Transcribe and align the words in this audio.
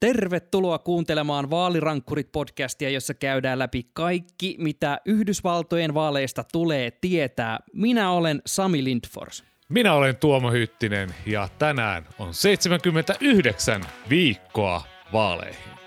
Tervetuloa 0.00 0.78
kuuntelemaan 0.78 1.50
Vaalirankkurit-podcastia, 1.50 2.90
jossa 2.90 3.14
käydään 3.14 3.58
läpi 3.58 3.90
kaikki, 3.92 4.56
mitä 4.58 5.00
Yhdysvaltojen 5.04 5.94
vaaleista 5.94 6.44
tulee 6.52 6.90
tietää. 6.90 7.58
Minä 7.72 8.10
olen 8.10 8.42
Sami 8.46 8.84
Lindfors. 8.84 9.44
Minä 9.68 9.94
olen 9.94 10.16
Tuomo 10.16 10.50
Hyttinen 10.50 11.14
ja 11.26 11.48
tänään 11.58 12.06
on 12.18 12.34
79 12.34 13.82
viikkoa 14.10 14.82
vaaleihin. 15.12 15.78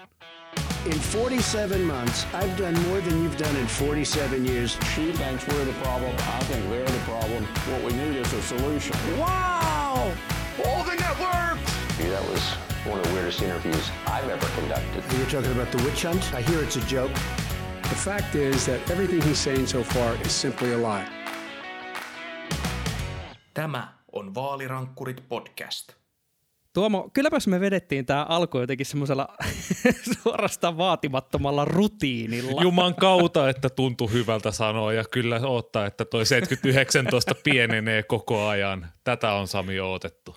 In 0.85 1.01
47 1.13 1.81
months, 1.81 2.27
I've 2.33 2.63
done 2.63 2.79
more 2.89 3.01
than 3.01 3.13
you've 3.13 3.39
done 3.39 3.59
in 3.59 3.67
47 3.67 4.47
years. 4.47 4.77
She 4.95 5.01
thinks 5.01 5.47
we're 5.47 5.65
the 5.65 5.81
problem. 5.83 6.11
I 6.15 6.43
think 6.45 6.65
they're 6.65 6.91
the 6.91 7.11
problem. 7.11 7.47
What 7.71 7.83
we 7.83 7.93
need 7.93 8.15
is 8.21 8.33
a 8.33 8.41
solution. 8.41 8.97
Wow! 9.19 10.11
All 10.65 10.83
the 10.83 10.95
networks! 10.95 11.71
That 11.97 12.31
was 12.31 12.70
one 12.85 12.99
of 12.99 13.05
the 13.05 13.13
weirdest 13.13 13.41
interviews 13.41 13.91
I've 14.07 14.29
ever 14.29 14.47
conducted. 14.55 15.03
You're 15.17 15.41
talking 15.41 15.51
about 15.51 15.71
the 15.71 15.83
witch 15.83 16.03
hunt? 16.03 16.23
I 16.33 16.41
hear 16.41 16.63
it's 16.63 16.77
a 16.77 16.95
joke. 16.95 17.13
The 17.83 17.95
fact 17.95 18.35
is 18.35 18.65
that 18.65 18.91
everything 18.91 19.21
he's 19.21 19.43
saying 19.43 19.67
so 19.67 19.83
far 19.83 20.15
is 20.25 20.41
simply 20.41 20.73
a 20.73 20.77
lie. 20.77 21.05
Tämä 23.53 23.87
on 24.11 24.35
Vaalirankkurit 24.35 25.23
podcast. 25.29 25.93
Tuomo, 26.73 27.09
kylläpäs 27.13 27.47
me 27.47 27.59
vedettiin 27.59 28.05
tämä 28.05 28.23
alku 28.23 28.59
jotenkin 28.59 28.85
semmoisella 28.85 29.27
suorastaan 30.23 30.77
vaatimattomalla 30.77 31.65
rutiinilla. 31.65 32.61
Juman 32.61 32.95
kautta, 32.95 33.49
että 33.49 33.69
tuntui 33.69 34.11
hyvältä 34.11 34.51
sanoa 34.51 34.93
ja 34.93 35.03
kyllä 35.11 35.39
ottaa, 35.43 35.85
että 35.85 36.05
toi 36.05 36.25
79 36.25 37.05
pienenee 37.43 38.03
koko 38.03 38.47
ajan. 38.47 38.87
Tätä 39.03 39.33
on 39.33 39.47
Sami 39.47 39.79
odotettu. 39.79 40.35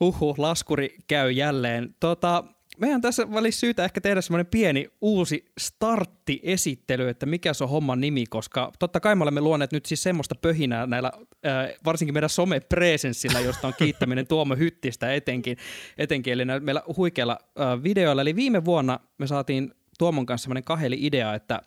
Huhu, 0.00 0.34
laskuri 0.38 0.96
käy 1.08 1.30
jälleen. 1.30 1.94
Tota, 2.00 2.44
meidän 2.78 3.00
tässä 3.00 3.32
välissä 3.32 3.60
syytä 3.60 3.84
ehkä 3.84 4.00
tehdä 4.00 4.20
semmoinen 4.20 4.46
pieni 4.46 4.88
uusi 5.00 5.44
starttiesittely, 5.58 7.08
että 7.08 7.26
mikä 7.26 7.54
se 7.54 7.64
on 7.64 7.70
homman 7.70 8.00
nimi, 8.00 8.24
koska 8.26 8.72
totta 8.78 9.00
kai 9.00 9.16
me 9.16 9.22
olemme 9.22 9.40
luoneet 9.40 9.72
nyt 9.72 9.86
siis 9.86 10.02
semmoista 10.02 10.34
pöhinää 10.34 10.86
näillä, 10.86 11.12
äh, 11.46 11.78
varsinkin 11.84 12.14
meidän 12.14 12.30
somepresenssillä, 12.30 13.40
josta 13.40 13.66
on 13.66 13.74
kiittäminen 13.78 14.26
Tuomo 14.26 14.56
Hyttistä 14.56 15.14
etenkin, 15.14 15.56
etenkin 15.98 16.32
eli 16.32 16.44
meillä 16.60 16.82
huikeilla 16.96 17.38
äh, 17.60 17.82
videoilla. 17.82 18.22
Eli 18.22 18.36
viime 18.36 18.64
vuonna 18.64 19.00
me 19.18 19.26
saatiin 19.26 19.74
Tuomon 19.98 20.26
kanssa 20.26 20.42
semmoinen 20.42 20.64
kaheli 20.64 20.98
idea, 21.00 21.34
että 21.34 21.60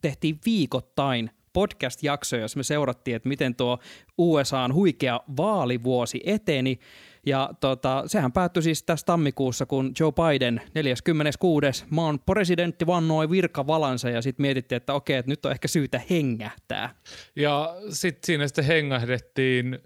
tehtiin 0.00 0.38
viikoittain 0.46 1.30
podcast-jaksoja, 1.52 2.42
jos 2.42 2.56
me 2.56 2.62
seurattiin, 2.62 3.16
että 3.16 3.28
miten 3.28 3.54
tuo 3.54 3.78
USAn 4.18 4.74
huikea 4.74 5.20
vaalivuosi 5.36 6.20
eteni, 6.24 6.78
ja 7.26 7.50
tota, 7.60 8.02
sehän 8.06 8.32
päättyi 8.32 8.62
siis 8.62 8.82
tässä 8.82 9.06
tammikuussa, 9.06 9.66
kun 9.66 9.92
Joe 10.00 10.12
Biden 10.12 10.62
46. 10.74 11.84
maan 11.90 12.18
presidentti 12.26 12.86
vannoi 12.86 13.30
virkavalansa 13.30 14.10
ja 14.10 14.22
sitten 14.22 14.42
mietittiin, 14.42 14.76
että 14.76 14.94
okei, 14.94 15.16
että 15.16 15.30
nyt 15.30 15.44
on 15.44 15.52
ehkä 15.52 15.68
syytä 15.68 16.00
hengähtää. 16.10 16.94
Ja 17.36 17.74
sitten 17.90 18.26
siinä 18.26 18.46
sitten 18.46 18.64
hengähdettiin 18.64 19.78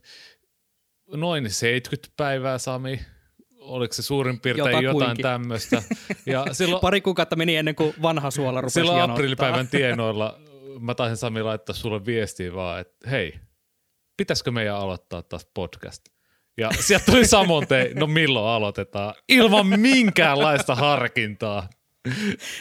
noin 1.14 1.50
70 1.50 2.08
päivää, 2.16 2.58
Sami. 2.58 3.00
Oliko 3.60 3.94
se 3.94 4.02
suurin 4.02 4.40
piirtein 4.40 4.66
Jotakuinkin. 4.68 5.00
jotain 5.00 5.16
tämmöistä? 5.16 5.82
Ja 6.26 6.44
silloin, 6.54 6.80
Pari 6.80 7.00
kuukautta 7.00 7.36
meni 7.36 7.56
ennen 7.56 7.74
kuin 7.74 7.94
vanha 8.02 8.30
suola 8.30 8.60
rupesi 8.60 8.74
Silloin 8.74 8.96
janottaa. 8.98 9.14
aprillipäivän 9.14 9.68
tienoilla 9.78 10.38
mä 10.80 10.94
taisin 10.94 11.16
Sami 11.16 11.42
laittaa 11.42 11.74
sulle 11.74 12.06
viestiä 12.06 12.54
vaan, 12.54 12.80
että 12.80 13.10
hei, 13.10 13.34
pitäisikö 14.16 14.50
meidän 14.50 14.76
aloittaa 14.76 15.22
taas 15.22 15.48
podcast? 15.54 16.02
Ja 16.56 16.70
sieltä 16.80 17.12
tuli 17.12 17.26
samoin 17.26 17.66
no 17.94 18.06
milloin 18.06 18.46
aloitetaan, 18.46 19.14
ilman 19.28 19.80
minkäänlaista 19.80 20.74
harkintaa. 20.74 21.68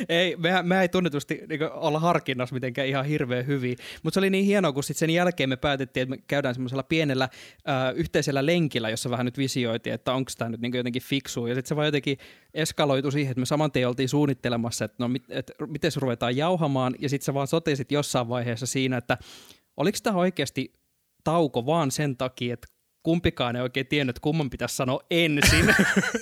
ei, 0.09 0.35
me, 0.37 0.61
me 0.63 0.81
ei 0.81 0.89
tunnetusti 0.89 1.41
niin 1.49 1.71
olla 1.71 1.99
harkinnassa 1.99 2.53
mitenkään 2.53 2.87
ihan 2.87 3.05
hirveän 3.05 3.47
hyvin, 3.47 3.77
mutta 4.03 4.13
se 4.13 4.19
oli 4.19 4.29
niin 4.29 4.45
hienoa, 4.45 4.71
kun 4.71 4.83
sitten 4.83 4.99
sen 4.99 5.09
jälkeen 5.09 5.49
me 5.49 5.55
päätettiin, 5.55 6.01
että 6.01 6.15
me 6.15 6.23
käydään 6.27 6.55
semmoisella 6.55 6.83
pienellä 6.83 7.23
äh, 7.23 7.95
yhteisellä 7.95 8.45
lenkillä, 8.45 8.89
jossa 8.89 9.09
vähän 9.09 9.25
nyt 9.25 9.37
visioitiin, 9.37 9.93
että 9.93 10.13
onko 10.13 10.31
tämä 10.37 10.49
nyt 10.49 10.61
niin 10.61 10.75
jotenkin 10.75 11.01
fiksu, 11.01 11.47
ja 11.47 11.55
sitten 11.55 11.69
se 11.69 11.75
vaan 11.75 11.87
jotenkin 11.87 12.17
eskaloitu 12.53 13.11
siihen, 13.11 13.31
että 13.31 13.39
me 13.39 13.45
saman 13.45 13.71
tien 13.71 13.87
oltiin 13.87 14.09
suunnittelemassa, 14.09 14.85
että 14.85 14.95
no 14.99 15.07
mit, 15.07 15.23
et, 15.29 15.51
miten 15.67 15.91
se 15.91 15.99
ruvetaan 15.99 16.37
jauhamaan, 16.37 16.95
ja 16.99 17.09
sitten 17.09 17.25
sä 17.25 17.33
vaan 17.33 17.47
sotesit 17.47 17.91
jossain 17.91 18.29
vaiheessa 18.29 18.65
siinä, 18.65 18.97
että 18.97 19.17
oliko 19.77 19.97
tämä 20.03 20.17
oikeasti 20.17 20.73
tauko 21.23 21.65
vaan 21.65 21.91
sen 21.91 22.17
takia, 22.17 22.53
että 22.53 22.67
kumpikaan 23.05 23.55
ei 23.55 23.61
oikein 23.61 23.87
tiennyt, 23.87 24.19
kumman 24.19 24.49
pitäisi 24.49 24.75
sanoa 24.75 24.99
ensin, 25.11 25.75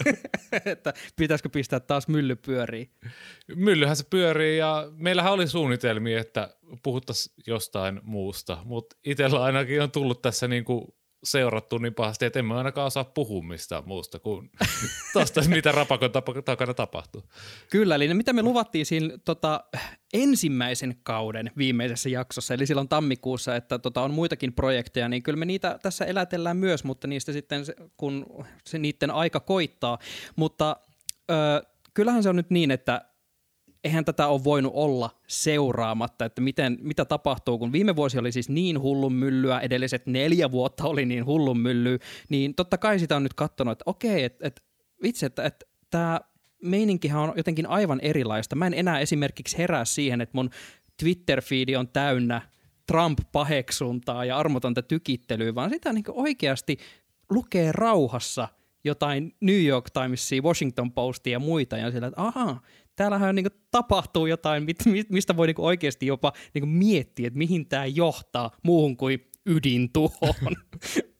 että 0.65 0.93
pitäisikö 1.15 1.49
pistää 1.49 1.79
taas 1.79 2.07
mylly 2.07 2.35
pyöriin. 2.35 2.89
Myllyhän 3.55 3.95
se 3.95 4.03
pyörii 4.09 4.57
ja 4.57 4.87
meillähän 4.91 5.33
oli 5.33 5.47
suunnitelmia, 5.47 6.19
että 6.19 6.55
puhuttaisiin 6.83 7.43
jostain 7.47 7.99
muusta, 8.03 8.57
mutta 8.65 8.95
itsellä 9.05 9.43
ainakin 9.43 9.81
on 9.81 9.91
tullut 9.91 10.21
tässä 10.21 10.47
niinku 10.47 10.95
seurattu 11.23 11.77
niin 11.77 11.93
pahasti, 11.93 12.25
että 12.25 12.39
emme 12.39 12.55
ainakaan 12.55 12.87
osaa 12.87 13.03
puhua 13.03 13.43
mistään 13.43 13.83
muusta 13.85 14.19
kuin 14.19 14.49
tuosta, 15.13 15.41
mitä 15.47 15.71
rapakon 15.71 16.11
takana 16.45 16.73
tapahtuu. 16.73 17.23
Kyllä, 17.69 17.95
eli 17.95 18.13
mitä 18.13 18.33
me 18.33 18.41
luvattiin 18.41 18.85
siinä 18.85 19.17
tota, 19.25 19.63
ensimmäisen 20.13 20.95
kauden 21.03 21.51
viimeisessä 21.57 22.09
jaksossa, 22.09 22.53
eli 22.53 22.65
silloin 22.65 22.89
tammikuussa, 22.89 23.55
että 23.55 23.79
tota, 23.79 24.01
on 24.01 24.13
muitakin 24.13 24.53
projekteja, 24.53 25.09
niin 25.09 25.23
kyllä 25.23 25.37
me 25.37 25.45
niitä 25.45 25.79
tässä 25.81 26.05
elätellään 26.05 26.57
myös, 26.57 26.83
mutta 26.83 27.07
niistä 27.07 27.31
sitten, 27.31 27.63
kun 27.97 28.45
se 28.65 28.79
niiden 28.79 29.11
aika 29.11 29.39
koittaa. 29.39 29.97
Mutta 30.35 30.75
ö, 31.31 31.63
kyllähän 31.93 32.23
se 32.23 32.29
on 32.29 32.35
nyt 32.35 32.49
niin, 32.49 32.71
että 32.71 33.05
eihän 33.83 34.05
tätä 34.05 34.27
ole 34.27 34.43
voinut 34.43 34.71
olla 34.75 35.09
seuraamatta, 35.27 36.25
että 36.25 36.41
miten, 36.41 36.77
mitä 36.81 37.05
tapahtuu, 37.05 37.57
kun 37.57 37.71
viime 37.71 37.95
vuosi 37.95 38.19
oli 38.19 38.31
siis 38.31 38.49
niin 38.49 38.81
hullun 38.81 39.13
myllyä, 39.13 39.59
edelliset 39.59 40.05
neljä 40.05 40.51
vuotta 40.51 40.83
oli 40.83 41.05
niin 41.05 41.25
hullun 41.25 41.59
myllyä, 41.59 41.97
niin 42.29 42.55
totta 42.55 42.77
kai 42.77 42.99
sitä 42.99 43.15
on 43.15 43.23
nyt 43.23 43.33
katsonut, 43.33 43.71
että 43.71 43.83
okei, 43.85 44.23
että, 44.23 44.47
että 44.47 44.61
vitsi, 45.03 45.25
että, 45.25 45.43
että 45.43 45.65
tämä 45.89 46.21
meininkihän 46.63 47.21
on 47.21 47.33
jotenkin 47.37 47.65
aivan 47.65 47.99
erilaista. 48.01 48.55
Mä 48.55 48.67
en 48.67 48.73
enää 48.73 48.99
esimerkiksi 48.99 49.57
herää 49.57 49.85
siihen, 49.85 50.21
että 50.21 50.37
mun 50.37 50.49
Twitter-fiidi 51.03 51.75
on 51.75 51.87
täynnä 51.87 52.41
Trump-paheksuntaa 52.91 54.25
ja 54.25 54.37
armotonta 54.37 54.81
tykittelyä, 54.81 55.55
vaan 55.55 55.69
sitä 55.69 55.93
niin 55.93 56.03
oikeasti 56.07 56.77
lukee 57.29 57.71
rauhassa 57.71 58.47
jotain 58.83 59.35
New 59.41 59.65
York 59.65 59.89
Timesia, 59.89 60.41
Washington 60.41 60.91
Postia 60.91 61.31
ja 61.31 61.39
muita, 61.39 61.77
ja 61.77 61.91
sillä, 61.91 62.07
että 62.07 62.21
ahaa, 62.21 62.61
täällähän 62.95 63.35
niin 63.35 63.43
kuin, 63.51 63.61
tapahtuu 63.71 64.25
jotain, 64.25 64.65
mistä 65.09 65.37
voi 65.37 65.47
niin 65.47 65.55
kuin, 65.55 65.65
oikeasti 65.65 66.05
jopa 66.05 66.33
niin 66.53 66.61
kuin, 66.61 66.69
miettiä, 66.69 67.27
että 67.27 67.37
mihin 67.37 67.67
tämä 67.67 67.85
johtaa 67.85 68.51
muuhun 68.63 68.97
kuin 68.97 69.31
ydintuhoon. 69.45 70.55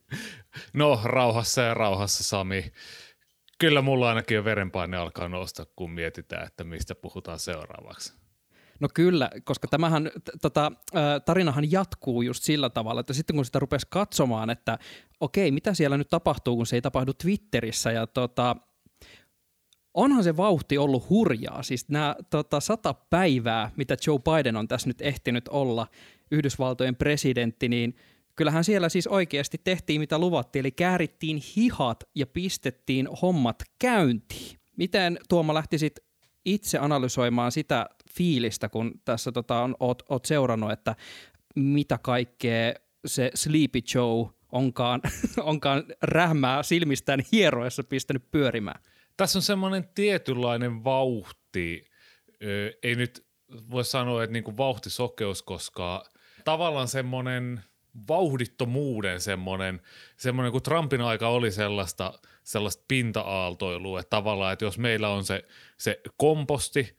No, 0.73 0.99
rauhassa 1.03 1.61
ja 1.61 1.73
rauhassa, 1.73 2.23
Sami. 2.23 2.71
Kyllä 3.59 3.81
mulla 3.81 4.09
ainakin 4.09 4.35
jo 4.35 4.43
verenpaine 4.43 4.97
alkaa 4.97 5.29
nousta, 5.29 5.65
kun 5.75 5.91
mietitään, 5.91 6.47
että 6.47 6.63
mistä 6.63 6.95
puhutaan 6.95 7.39
seuraavaksi. 7.39 8.13
No 8.79 8.87
kyllä, 8.93 9.29
koska 9.43 9.67
tämähän, 9.67 10.11
tota, 10.41 10.71
tarinahan 11.25 11.71
jatkuu 11.71 12.21
just 12.21 12.43
sillä 12.43 12.69
tavalla, 12.69 12.99
että 12.99 13.13
sitten 13.13 13.35
kun 13.35 13.45
sitä 13.45 13.59
rupesi 13.59 13.87
katsomaan, 13.89 14.49
että 14.49 14.79
okei, 15.19 15.51
mitä 15.51 15.73
siellä 15.73 15.97
nyt 15.97 16.09
tapahtuu, 16.09 16.55
kun 16.55 16.65
se 16.65 16.75
ei 16.75 16.81
tapahdu 16.81 17.13
Twitterissä 17.13 17.91
ja 17.91 18.07
tota, 18.07 18.55
onhan 19.93 20.23
se 20.23 20.37
vauhti 20.37 20.77
ollut 20.77 21.09
hurjaa. 21.09 21.63
Siis 21.63 21.89
nämä 21.89 22.15
tota, 22.29 22.59
sata 22.59 22.93
päivää, 22.93 23.71
mitä 23.75 23.97
Joe 24.07 24.19
Biden 24.19 24.55
on 24.55 24.67
tässä 24.67 24.89
nyt 24.89 25.01
ehtinyt 25.01 25.47
olla 25.47 25.87
Yhdysvaltojen 26.31 26.95
presidentti, 26.95 27.69
niin 27.69 27.95
kyllähän 28.35 28.63
siellä 28.63 28.89
siis 28.89 29.07
oikeasti 29.07 29.61
tehtiin 29.63 30.01
mitä 30.01 30.19
luvattiin, 30.19 30.59
eli 30.59 30.71
käärittiin 30.71 31.41
hihat 31.55 32.03
ja 32.15 32.27
pistettiin 32.27 33.07
hommat 33.21 33.63
käyntiin. 33.79 34.59
Miten 34.77 35.19
Tuoma 35.29 35.53
lähtisit 35.53 35.99
itse 36.45 36.77
analysoimaan 36.77 37.51
sitä 37.51 37.89
fiilistä, 38.11 38.69
kun 38.69 39.01
tässä 39.05 39.31
tota, 39.31 39.61
on, 39.61 39.75
oot, 39.79 40.03
oot 40.09 40.25
seurannut, 40.25 40.71
että 40.71 40.95
mitä 41.55 41.97
kaikkea 41.97 42.73
se 43.05 43.31
Sleepy 43.35 43.79
Joe 43.95 44.29
onkaan, 44.51 45.01
onkaan 45.41 45.83
rähmää 46.01 46.63
silmistään 46.63 47.23
hieroessa 47.31 47.83
pistänyt 47.83 48.31
pyörimään? 48.31 48.79
Tässä 49.17 49.39
on 49.39 49.43
semmoinen 49.43 49.89
tietynlainen 49.95 50.83
vauhti, 50.83 51.89
ei 52.83 52.95
nyt 52.95 53.25
voi 53.69 53.85
sanoa, 53.85 54.23
että 54.23 54.33
niinku 54.33 54.57
vauhtisokeus, 54.57 55.41
koska 55.41 56.05
tavallaan 56.43 56.87
semmoinen 56.87 57.63
vauhdittomuuden 58.07 59.21
semmoinen, 59.21 59.81
semmoinen 60.17 60.51
kun 60.51 60.61
Trumpin 60.61 61.01
aika 61.01 61.27
oli 61.27 61.51
sellaista, 61.51 62.19
sellaista 62.43 62.83
pinta-aaltoilua, 62.87 63.99
että 63.99 64.09
tavallaan, 64.09 64.53
että 64.53 64.65
jos 64.65 64.77
meillä 64.77 65.09
on 65.09 65.23
se, 65.23 65.45
se 65.77 66.01
komposti, 66.17 66.97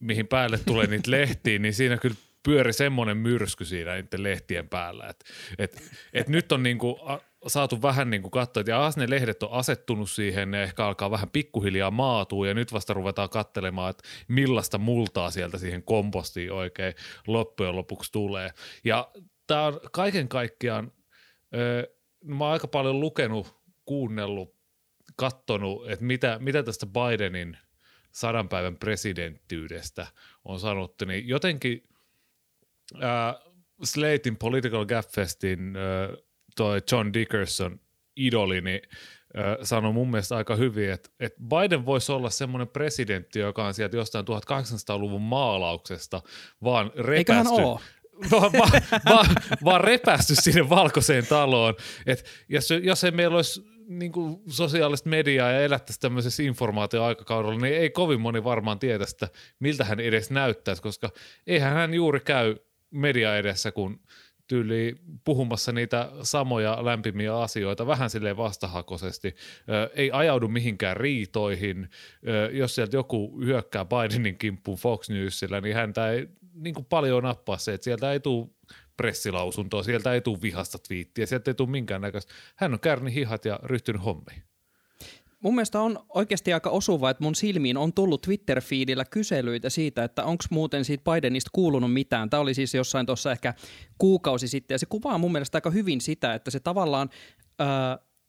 mihin 0.00 0.28
päälle 0.28 0.58
tulee 0.58 0.86
niitä 0.86 1.10
lehtiä, 1.10 1.58
niin 1.58 1.74
siinä 1.74 1.96
kyllä 1.96 2.16
pyöri 2.42 2.72
semmoinen 2.72 3.16
myrsky 3.16 3.64
siinä 3.64 3.94
niiden 3.94 4.22
lehtien 4.22 4.68
päällä. 4.68 5.06
Et, 5.06 5.24
et, 5.58 5.82
et 6.12 6.28
nyt 6.28 6.52
on 6.52 6.62
niinku 6.62 6.98
saatu 7.46 7.82
vähän 7.82 8.10
niin 8.10 8.22
kuin 8.22 8.30
katsoa, 8.30 8.60
että 8.60 8.72
ne 8.96 9.10
lehdet 9.10 9.42
on 9.42 9.52
asettunut 9.52 10.10
siihen, 10.10 10.50
ne 10.50 10.62
ehkä 10.62 10.86
alkaa 10.86 11.10
vähän 11.10 11.30
pikkuhiljaa 11.30 11.90
maatua 11.90 12.46
ja 12.46 12.54
nyt 12.54 12.72
vasta 12.72 12.94
ruvetaan 12.94 13.30
katselemaan, 13.30 13.90
että 13.90 14.08
millaista 14.28 14.78
multaa 14.78 15.30
sieltä 15.30 15.58
siihen 15.58 15.82
kompostiin 15.82 16.52
oikein 16.52 16.94
loppujen 17.26 17.76
lopuksi 17.76 18.12
tulee. 18.12 18.50
Ja 18.84 19.10
tämä 19.46 19.66
on 19.66 19.80
kaiken 19.92 20.28
kaikkiaan, 20.28 20.92
ö, 21.54 21.94
mä 22.24 22.44
oon 22.44 22.52
aika 22.52 22.68
paljon 22.68 23.00
lukenut, 23.00 23.56
kuunnellut, 23.84 24.56
kattonut, 25.16 25.90
että 25.90 26.04
mitä, 26.04 26.38
mitä 26.40 26.62
tästä 26.62 26.86
Bidenin 26.86 27.56
sadan 28.12 28.48
päivän 28.48 28.76
presidenttyydestä 28.76 30.06
on 30.44 30.60
sanottu, 30.60 31.04
niin 31.04 31.28
jotenkin 31.28 31.88
ää, 33.00 33.40
Slatein 33.84 34.36
Political 34.36 34.86
Gap 34.86 35.06
Festin 35.08 35.76
toi 36.56 36.80
John 36.92 37.12
Dickerson 37.12 37.80
idoli, 38.16 38.60
niin 38.60 38.80
sanoi 39.62 39.92
mun 39.92 40.10
mielestä 40.10 40.36
aika 40.36 40.56
hyvin, 40.56 40.90
että, 40.90 41.10
että 41.20 41.38
Biden 41.42 41.86
voisi 41.86 42.12
olla 42.12 42.30
semmoinen 42.30 42.68
presidentti, 42.68 43.38
joka 43.38 43.66
on 43.66 43.74
sieltä 43.74 43.96
jostain 43.96 44.24
1800-luvun 44.24 45.22
maalauksesta, 45.22 46.22
vaan 46.64 46.90
repästy, 46.96 47.62
vaan, 48.30 48.52
vaan, 48.52 48.82
vaan, 49.08 49.26
vaan 49.64 49.80
repästy 49.80 50.34
sinne 50.34 50.68
valkoiseen 50.68 51.26
taloon. 51.26 51.74
Et 52.06 52.24
jos, 52.48 52.68
jos 52.82 53.04
ei 53.04 53.10
meillä 53.10 53.36
olisi 53.36 53.64
niin 53.88 54.12
kuin 54.12 54.42
sosiaalista 54.48 55.08
mediaa 55.08 55.50
ja 55.50 55.60
elättäisi 55.60 56.00
tämmöisessä 56.00 56.42
informaatioaikakaudella, 56.42 57.60
niin 57.60 57.76
ei 57.76 57.90
kovin 57.90 58.20
moni 58.20 58.44
varmaan 58.44 58.78
tietäisi, 58.78 59.14
että 59.14 59.28
miltä 59.58 59.84
hän 59.84 60.00
edes 60.00 60.30
näyttäisi, 60.30 60.82
koska 60.82 61.10
eihän 61.46 61.72
hän 61.72 61.94
juuri 61.94 62.20
käy 62.20 62.56
media 62.90 63.36
edessä, 63.36 63.72
kun 63.72 64.00
tyyli 64.46 64.96
puhumassa 65.24 65.72
niitä 65.72 66.10
samoja 66.22 66.84
lämpimiä 66.84 67.38
asioita 67.38 67.86
vähän 67.86 68.10
silleen 68.10 68.36
vastahakoisesti. 68.36 69.34
Ö, 69.68 69.90
ei 69.94 70.10
ajaudu 70.12 70.48
mihinkään 70.48 70.96
riitoihin. 70.96 71.90
Ö, 72.28 72.50
jos 72.52 72.74
sieltä 72.74 72.96
joku 72.96 73.40
hyökkää 73.44 73.84
Bidenin 73.84 74.38
kimppuun 74.38 74.78
Fox 74.78 75.10
Newsillä, 75.10 75.60
niin 75.60 75.74
häntä 75.74 76.10
ei 76.10 76.28
niin 76.54 76.74
kuin 76.74 76.86
paljon 76.86 77.22
nappaa 77.22 77.58
se, 77.58 77.74
että 77.74 77.84
sieltä 77.84 78.12
ei 78.12 78.20
tule 78.20 78.48
pressilausuntoa, 78.96 79.82
sieltä 79.82 80.12
ei 80.12 80.20
tule 80.20 80.42
vihasta 80.42 80.78
twiittiä, 80.78 81.26
sieltä 81.26 81.50
ei 81.50 81.54
tule 81.54 81.70
minkäännäköistä. 81.70 82.34
Hän 82.56 82.72
on 82.72 82.80
kärni 82.80 83.14
hihat 83.14 83.44
ja 83.44 83.60
ryhtynyt 83.62 84.04
hommiin. 84.04 84.42
Mun 85.46 85.54
mielestä 85.54 85.80
on 85.80 85.98
oikeasti 86.08 86.52
aika 86.52 86.70
osuva, 86.70 87.10
että 87.10 87.24
mun 87.24 87.34
silmiin 87.34 87.76
on 87.76 87.92
tullut 87.92 88.22
Twitter-feedillä 88.22 89.04
kyselyitä 89.04 89.70
siitä, 89.70 90.04
että 90.04 90.24
onko 90.24 90.44
muuten 90.50 90.84
siitä 90.84 91.10
Bidenista 91.12 91.50
kuulunut 91.52 91.92
mitään. 91.92 92.30
Tämä 92.30 92.40
oli 92.40 92.54
siis 92.54 92.74
jossain 92.74 93.06
tuossa 93.06 93.32
ehkä 93.32 93.54
kuukausi 93.98 94.48
sitten, 94.48 94.74
ja 94.74 94.78
se 94.78 94.86
kuvaa 94.86 95.18
mun 95.18 95.32
mielestä 95.32 95.56
aika 95.56 95.70
hyvin 95.70 96.00
sitä, 96.00 96.34
että 96.34 96.50
se 96.50 96.60
tavallaan 96.60 97.10
öö, 97.60 97.66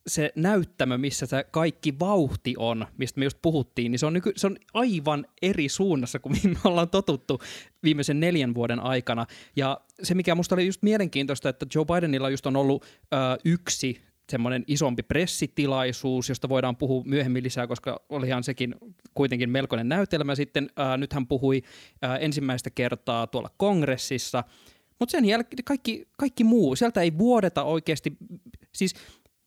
se 0.08 0.32
näyttämö, 0.36 0.98
missä 0.98 1.26
se 1.26 1.46
kaikki 1.52 2.00
vauhti 2.00 2.54
on, 2.58 2.88
mistä 2.98 3.20
me 3.20 3.26
just 3.26 3.38
puhuttiin, 3.42 3.92
niin 3.92 4.00
se 4.00 4.06
on, 4.06 4.14
nyky- 4.14 4.34
se 4.36 4.48
on 4.48 4.58
aivan 4.74 5.26
eri 5.42 5.70
suunnassa 5.70 6.20
kuin 6.20 6.34
mihin 6.36 6.52
me 6.52 6.60
ollaan 6.64 6.90
totuttu 6.90 7.40
viimeisen 7.84 8.20
neljän 8.20 8.54
vuoden 8.54 8.80
aikana. 8.80 9.26
Ja 9.56 9.82
se, 10.04 10.16
mikä 10.16 10.36
musta 10.36 10.56
oli 10.56 10.66
just 10.66 10.84
mielenkiintoista, 10.84 11.50
että 11.50 11.66
Joe 11.76 11.86
Bidenilla 11.86 12.30
just 12.30 12.46
on 12.46 12.56
ollut 12.56 12.86
öö, 13.14 13.20
yksi 13.46 14.07
semmoinen 14.30 14.64
isompi 14.68 15.04
pressitilaisuus, 15.04 16.30
josta 16.30 16.50
voidaan 16.50 16.76
puhua 16.76 17.04
myöhemmin 17.06 17.44
lisää, 17.44 17.68
koska 17.68 18.02
olihan 18.10 18.44
sekin 18.44 18.76
kuitenkin 19.14 19.50
melkoinen 19.50 19.90
näytelmä. 19.90 20.36
Sitten 20.36 20.70
ää, 20.76 20.98
nyt 20.98 21.14
hän 21.14 21.28
puhui 21.28 21.62
ää, 22.02 22.18
ensimmäistä 22.18 22.70
kertaa 22.70 23.28
tuolla 23.28 23.50
kongressissa, 23.58 24.44
mutta 25.00 25.12
sen 25.12 25.26
jälkeen 25.26 25.64
kaikki, 25.64 26.08
kaikki 26.18 26.44
muu, 26.44 26.76
sieltä 26.76 27.02
ei 27.02 27.18
vuodeta 27.18 27.64
oikeasti, 27.64 28.18
siis 28.74 28.94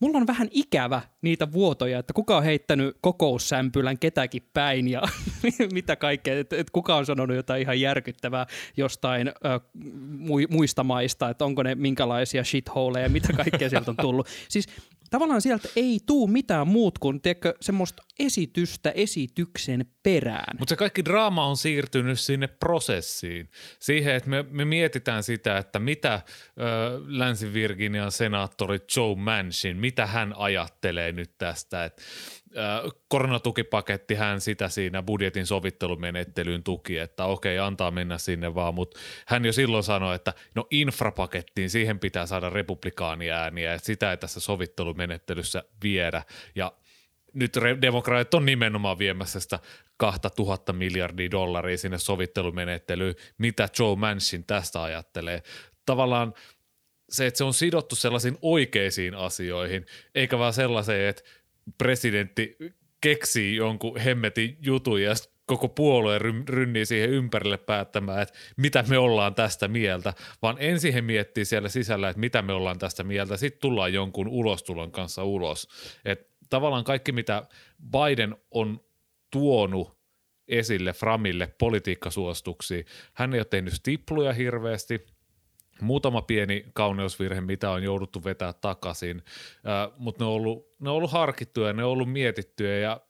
mulla 0.00 0.18
on 0.18 0.26
vähän 0.26 0.48
ikävä 0.50 1.02
niitä 1.22 1.52
vuotoja, 1.52 1.98
että 1.98 2.12
kuka 2.12 2.36
on 2.36 2.42
heittänyt 2.42 2.96
kokoussämpylän 3.00 3.98
ketäkin 3.98 4.42
päin 4.52 4.88
ja 4.88 5.02
mitä 5.72 5.96
kaikkea, 5.96 6.40
että 6.40 6.56
et 6.56 6.70
kuka 6.70 6.96
on 6.96 7.06
sanonut 7.06 7.36
jotain 7.36 7.62
ihan 7.62 7.80
järkyttävää 7.80 8.46
jostain 8.76 9.28
ö, 9.28 9.32
muista 10.50 10.84
maista, 10.84 11.30
että 11.30 11.44
onko 11.44 11.62
ne 11.62 11.74
minkälaisia 11.74 12.44
shitholeja, 12.44 13.08
mitä 13.08 13.32
kaikkea 13.32 13.68
sieltä 13.70 13.90
on 13.90 13.96
tullut. 13.96 14.28
Siis 14.48 14.66
tavallaan 15.10 15.42
sieltä 15.42 15.68
ei 15.76 15.98
tuu 16.06 16.26
mitään 16.26 16.68
muut 16.68 16.98
kuin 16.98 17.20
tiedätkö, 17.20 17.54
semmoista 17.60 18.02
esitystä 18.26 18.90
esityksen 18.90 19.86
perään. 20.02 20.56
Mutta 20.58 20.72
se 20.72 20.76
kaikki 20.76 21.04
draama 21.04 21.46
on 21.46 21.56
siirtynyt 21.56 22.20
sinne 22.20 22.46
prosessiin. 22.46 23.50
Siihen, 23.78 24.14
että 24.14 24.30
me, 24.30 24.44
me 24.50 24.64
mietitään 24.64 25.22
sitä, 25.22 25.58
että 25.58 25.78
mitä 25.78 26.14
ö, 26.14 26.20
Länsi-Virginian 27.06 28.12
senaattori 28.12 28.78
Joe 28.96 29.14
Manchin, 29.14 29.76
mitä 29.76 30.06
hän 30.06 30.34
ajattelee 30.36 31.12
nyt 31.12 31.30
tästä. 31.38 31.84
Et, 31.84 32.02
ö, 32.56 32.90
koronatukipaketti 33.08 34.14
hän 34.14 34.40
sitä 34.40 34.68
siinä 34.68 35.02
budjetin 35.02 35.46
sovittelumenettelyyn 35.46 36.62
tuki, 36.62 36.98
että 36.98 37.24
okei, 37.24 37.58
antaa 37.58 37.90
mennä 37.90 38.18
sinne 38.18 38.54
vaan, 38.54 38.74
mutta 38.74 39.00
hän 39.26 39.44
jo 39.44 39.52
silloin 39.52 39.84
sanoi, 39.84 40.14
että 40.14 40.34
no 40.54 40.66
infrapakettiin, 40.70 41.70
siihen 41.70 41.98
pitää 41.98 42.26
saada 42.26 42.50
republikaaniääniä, 42.50 43.74
että 43.74 43.86
sitä 43.86 44.10
ei 44.10 44.16
tässä 44.16 44.40
sovittelumenettelyssä 44.40 45.64
viedä. 45.82 46.22
Ja 46.54 46.72
nyt 47.34 47.52
demokraatit 47.82 48.34
on 48.34 48.46
nimenomaan 48.46 48.98
viemässä 48.98 49.40
sitä 49.40 49.58
2000 49.96 50.72
miljardia 50.72 51.30
dollaria 51.30 51.78
sinne 51.78 51.98
sovittelumenettelyyn. 51.98 53.14
Mitä 53.38 53.68
Joe 53.78 53.96
Manchin 53.96 54.44
tästä 54.44 54.82
ajattelee? 54.82 55.42
Tavallaan 55.86 56.34
se, 57.10 57.26
että 57.26 57.38
se 57.38 57.44
on 57.44 57.54
sidottu 57.54 57.96
sellaisiin 57.96 58.38
oikeisiin 58.42 59.14
asioihin, 59.14 59.86
eikä 60.14 60.38
vaan 60.38 60.52
sellaiseen, 60.52 61.08
että 61.08 61.22
presidentti 61.78 62.56
keksii 63.00 63.56
jonkun 63.56 63.98
hemmetin 63.98 64.58
jutun 64.60 65.02
ja 65.02 65.14
koko 65.46 65.68
puolue 65.68 66.18
rynnii 66.48 66.86
siihen 66.86 67.10
ympärille 67.10 67.56
päättämään, 67.56 68.22
että 68.22 68.34
mitä 68.56 68.84
me 68.88 68.98
ollaan 68.98 69.34
tästä 69.34 69.68
mieltä, 69.68 70.12
vaan 70.42 70.56
ensin 70.58 70.92
he 70.92 71.02
miettii 71.02 71.44
siellä 71.44 71.68
sisällä, 71.68 72.08
että 72.08 72.20
mitä 72.20 72.42
me 72.42 72.52
ollaan 72.52 72.78
tästä 72.78 73.04
mieltä, 73.04 73.36
sitten 73.36 73.60
tullaan 73.60 73.92
jonkun 73.92 74.28
ulostulon 74.28 74.92
kanssa 74.92 75.24
ulos. 75.24 75.68
Et 76.04 76.29
tavallaan 76.50 76.84
kaikki, 76.84 77.12
mitä 77.12 77.42
Biden 77.90 78.36
on 78.50 78.80
tuonut 79.30 80.00
esille 80.48 80.92
Framille 80.92 81.54
politiikkasuostuksia, 81.58 82.84
hän 83.14 83.34
ei 83.34 83.40
ole 83.40 83.44
tehnyt 83.44 83.74
stipluja 83.74 84.32
hirveästi, 84.32 85.06
muutama 85.80 86.22
pieni 86.22 86.66
kauneusvirhe, 86.72 87.40
mitä 87.40 87.70
on 87.70 87.82
jouduttu 87.82 88.24
vetää 88.24 88.52
takaisin, 88.52 89.22
äh, 89.54 89.92
mutta 89.98 90.24
ne 90.24 90.28
on, 90.28 90.34
ollut, 90.34 90.66
ne 90.80 90.90
on 90.90 90.96
ollut 90.96 91.12
harkittuja, 91.12 91.72
ne 91.72 91.84
on 91.84 91.90
ollut 91.90 92.12
mietittyjä 92.12 92.78
ja 92.78 93.00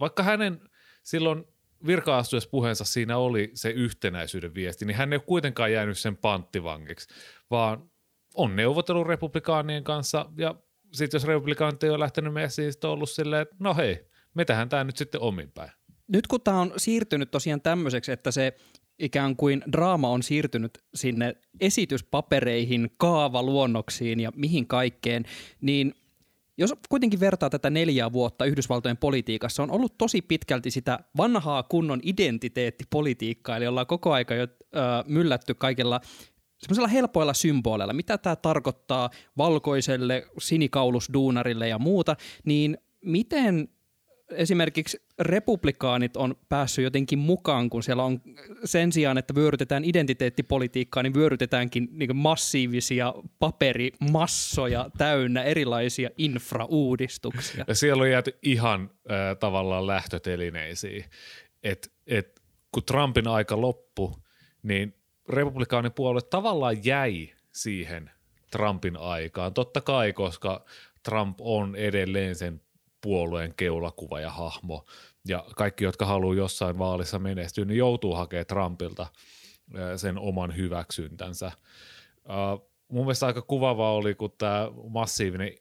vaikka 0.00 0.22
hänen 0.22 0.60
silloin 1.02 1.44
virka 1.86 2.22
puheensa 2.50 2.84
siinä 2.84 3.18
oli 3.18 3.50
se 3.54 3.70
yhtenäisyyden 3.70 4.54
viesti, 4.54 4.84
niin 4.84 4.96
hän 4.96 5.12
ei 5.12 5.16
ole 5.16 5.24
kuitenkaan 5.26 5.72
jäänyt 5.72 5.98
sen 5.98 6.16
panttivangiksi, 6.16 7.08
vaan 7.50 7.90
on 8.34 8.56
neuvotellut 8.56 9.06
republikaanien 9.06 9.84
kanssa 9.84 10.26
ja 10.36 10.54
sitten 10.92 11.18
jos 11.18 11.24
republikaanit 11.24 11.82
ei 11.82 11.90
ole 11.90 11.98
lähtenyt 11.98 12.32
messiin, 12.32 12.66
niin 12.66 12.74
on 12.84 12.90
ollut 12.90 13.10
silleen, 13.10 13.42
että 13.42 13.56
no 13.58 13.74
hei, 13.74 14.06
me 14.34 14.44
tehdään 14.44 14.68
tämä 14.68 14.84
nyt 14.84 14.96
sitten 14.96 15.20
omin 15.20 15.50
päin. 15.50 15.70
Nyt 16.08 16.26
kun 16.26 16.40
tämä 16.40 16.60
on 16.60 16.72
siirtynyt 16.76 17.30
tosiaan 17.30 17.60
tämmöiseksi, 17.60 18.12
että 18.12 18.30
se 18.30 18.56
ikään 18.98 19.36
kuin 19.36 19.62
draama 19.72 20.08
on 20.08 20.22
siirtynyt 20.22 20.78
sinne 20.94 21.36
esityspapereihin, 21.60 22.90
kaavaluonnoksiin 22.96 24.20
ja 24.20 24.32
mihin 24.36 24.66
kaikkeen, 24.66 25.24
niin 25.60 25.94
jos 26.58 26.74
kuitenkin 26.88 27.20
vertaa 27.20 27.50
tätä 27.50 27.70
neljää 27.70 28.12
vuotta 28.12 28.44
Yhdysvaltojen 28.44 28.96
politiikassa, 28.96 29.62
on 29.62 29.70
ollut 29.70 29.98
tosi 29.98 30.22
pitkälti 30.22 30.70
sitä 30.70 30.98
vanhaa 31.16 31.62
kunnon 31.62 32.00
identiteettipolitiikkaa, 32.02 33.56
eli 33.56 33.66
ollaan 33.66 33.86
koko 33.86 34.12
aika 34.12 34.34
jo 34.34 34.42
äh, 34.42 35.04
myllätty 35.06 35.54
kaikilla 35.54 36.00
semmoisella 36.58 36.88
helpoilla 36.88 37.34
symboleilla, 37.34 37.92
mitä 37.92 38.18
tämä 38.18 38.36
tarkoittaa 38.36 39.10
valkoiselle 39.36 40.26
sinikaulusduunarille 40.38 41.68
ja 41.68 41.78
muuta, 41.78 42.16
niin 42.44 42.78
miten 43.04 43.68
esimerkiksi 44.30 45.02
republikaanit 45.18 46.16
on 46.16 46.34
päässyt 46.48 46.82
jotenkin 46.82 47.18
mukaan, 47.18 47.70
kun 47.70 47.82
siellä 47.82 48.04
on 48.04 48.20
sen 48.64 48.92
sijaan, 48.92 49.18
että 49.18 49.34
vyörytetään 49.34 49.84
identiteettipolitiikkaa, 49.84 51.02
niin 51.02 51.14
vyörytetäänkin 51.14 51.88
niin 51.92 52.16
massiivisia 52.16 53.14
paperimassoja 53.38 54.90
täynnä 54.98 55.42
erilaisia 55.42 56.10
infrauudistuksia. 56.18 57.64
Ja 57.68 57.74
siellä 57.74 58.02
on 58.02 58.10
jääty 58.10 58.38
ihan 58.42 58.90
äh, 59.10 59.36
tavallaan 59.40 59.86
lähtötelineisiin. 59.86 61.04
Et, 61.62 61.92
et, 62.06 62.42
kun 62.72 62.84
Trumpin 62.84 63.28
aika 63.28 63.60
loppu, 63.60 64.16
niin 64.62 64.94
republikaanipuolue 65.28 66.22
tavallaan 66.22 66.84
jäi 66.84 67.32
siihen 67.52 68.10
Trumpin 68.50 68.96
aikaan. 68.96 69.54
Totta 69.54 69.80
kai, 69.80 70.12
koska 70.12 70.64
Trump 71.02 71.38
on 71.40 71.76
edelleen 71.76 72.34
sen 72.34 72.60
puolueen 73.00 73.54
keulakuva 73.56 74.20
ja 74.20 74.30
hahmo. 74.30 74.84
Ja 75.28 75.44
kaikki, 75.56 75.84
jotka 75.84 76.06
haluaa 76.06 76.34
jossain 76.34 76.78
vaalissa 76.78 77.18
menestyä, 77.18 77.64
niin 77.64 77.78
joutuu 77.78 78.14
hakemaan 78.14 78.46
Trumpilta 78.46 79.06
sen 79.96 80.18
oman 80.18 80.56
hyväksyntänsä. 80.56 81.52
mun 82.88 83.04
mielestä 83.04 83.26
aika 83.26 83.42
kuvava 83.42 83.92
oli, 83.92 84.14
kun 84.14 84.34
tämä 84.38 84.68
massiivinen 84.88 85.52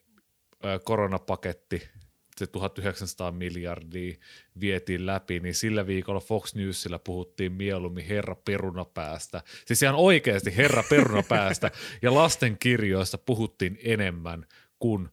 koronapaketti, 0.83 1.89
se 2.37 2.47
1900 2.47 3.31
miljardia 3.31 4.15
vietiin 4.59 5.05
läpi, 5.05 5.39
niin 5.39 5.55
sillä 5.55 5.87
viikolla 5.87 6.19
Fox 6.19 6.55
Newsilla 6.55 6.99
puhuttiin 6.99 7.51
mieluummin 7.51 8.05
herra 8.05 8.35
perunapäästä. 8.35 9.43
Siis 9.65 9.83
ihan 9.83 9.95
oikeasti 9.95 10.57
herra 10.57 10.83
perunapäästä 10.89 11.71
ja 12.01 12.13
lasten 12.13 12.57
kirjoista 12.57 13.17
puhuttiin 13.17 13.79
enemmän 13.83 14.45
kuin 14.79 15.09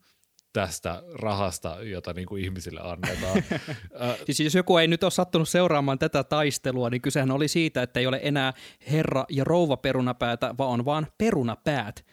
tästä 0.52 1.02
rahasta, 1.14 1.76
jota 1.82 2.12
niin 2.12 2.26
kuin 2.26 2.44
ihmisille 2.44 2.80
annetaan. 2.80 3.44
Siis 4.26 4.40
jos 4.40 4.54
joku 4.54 4.76
ei 4.76 4.88
nyt 4.88 5.02
ole 5.02 5.10
sattunut 5.10 5.48
seuraamaan 5.48 5.98
tätä 5.98 6.24
taistelua, 6.24 6.90
niin 6.90 7.02
kysehän 7.02 7.30
oli 7.30 7.48
siitä, 7.48 7.82
että 7.82 8.00
ei 8.00 8.06
ole 8.06 8.20
enää 8.22 8.52
herra 8.90 9.24
ja 9.28 9.44
rouva 9.44 9.76
perunapäätä, 9.76 10.54
vaan 10.58 10.70
on 10.70 10.84
vaan 10.84 11.06
perunapäät. 11.18 12.04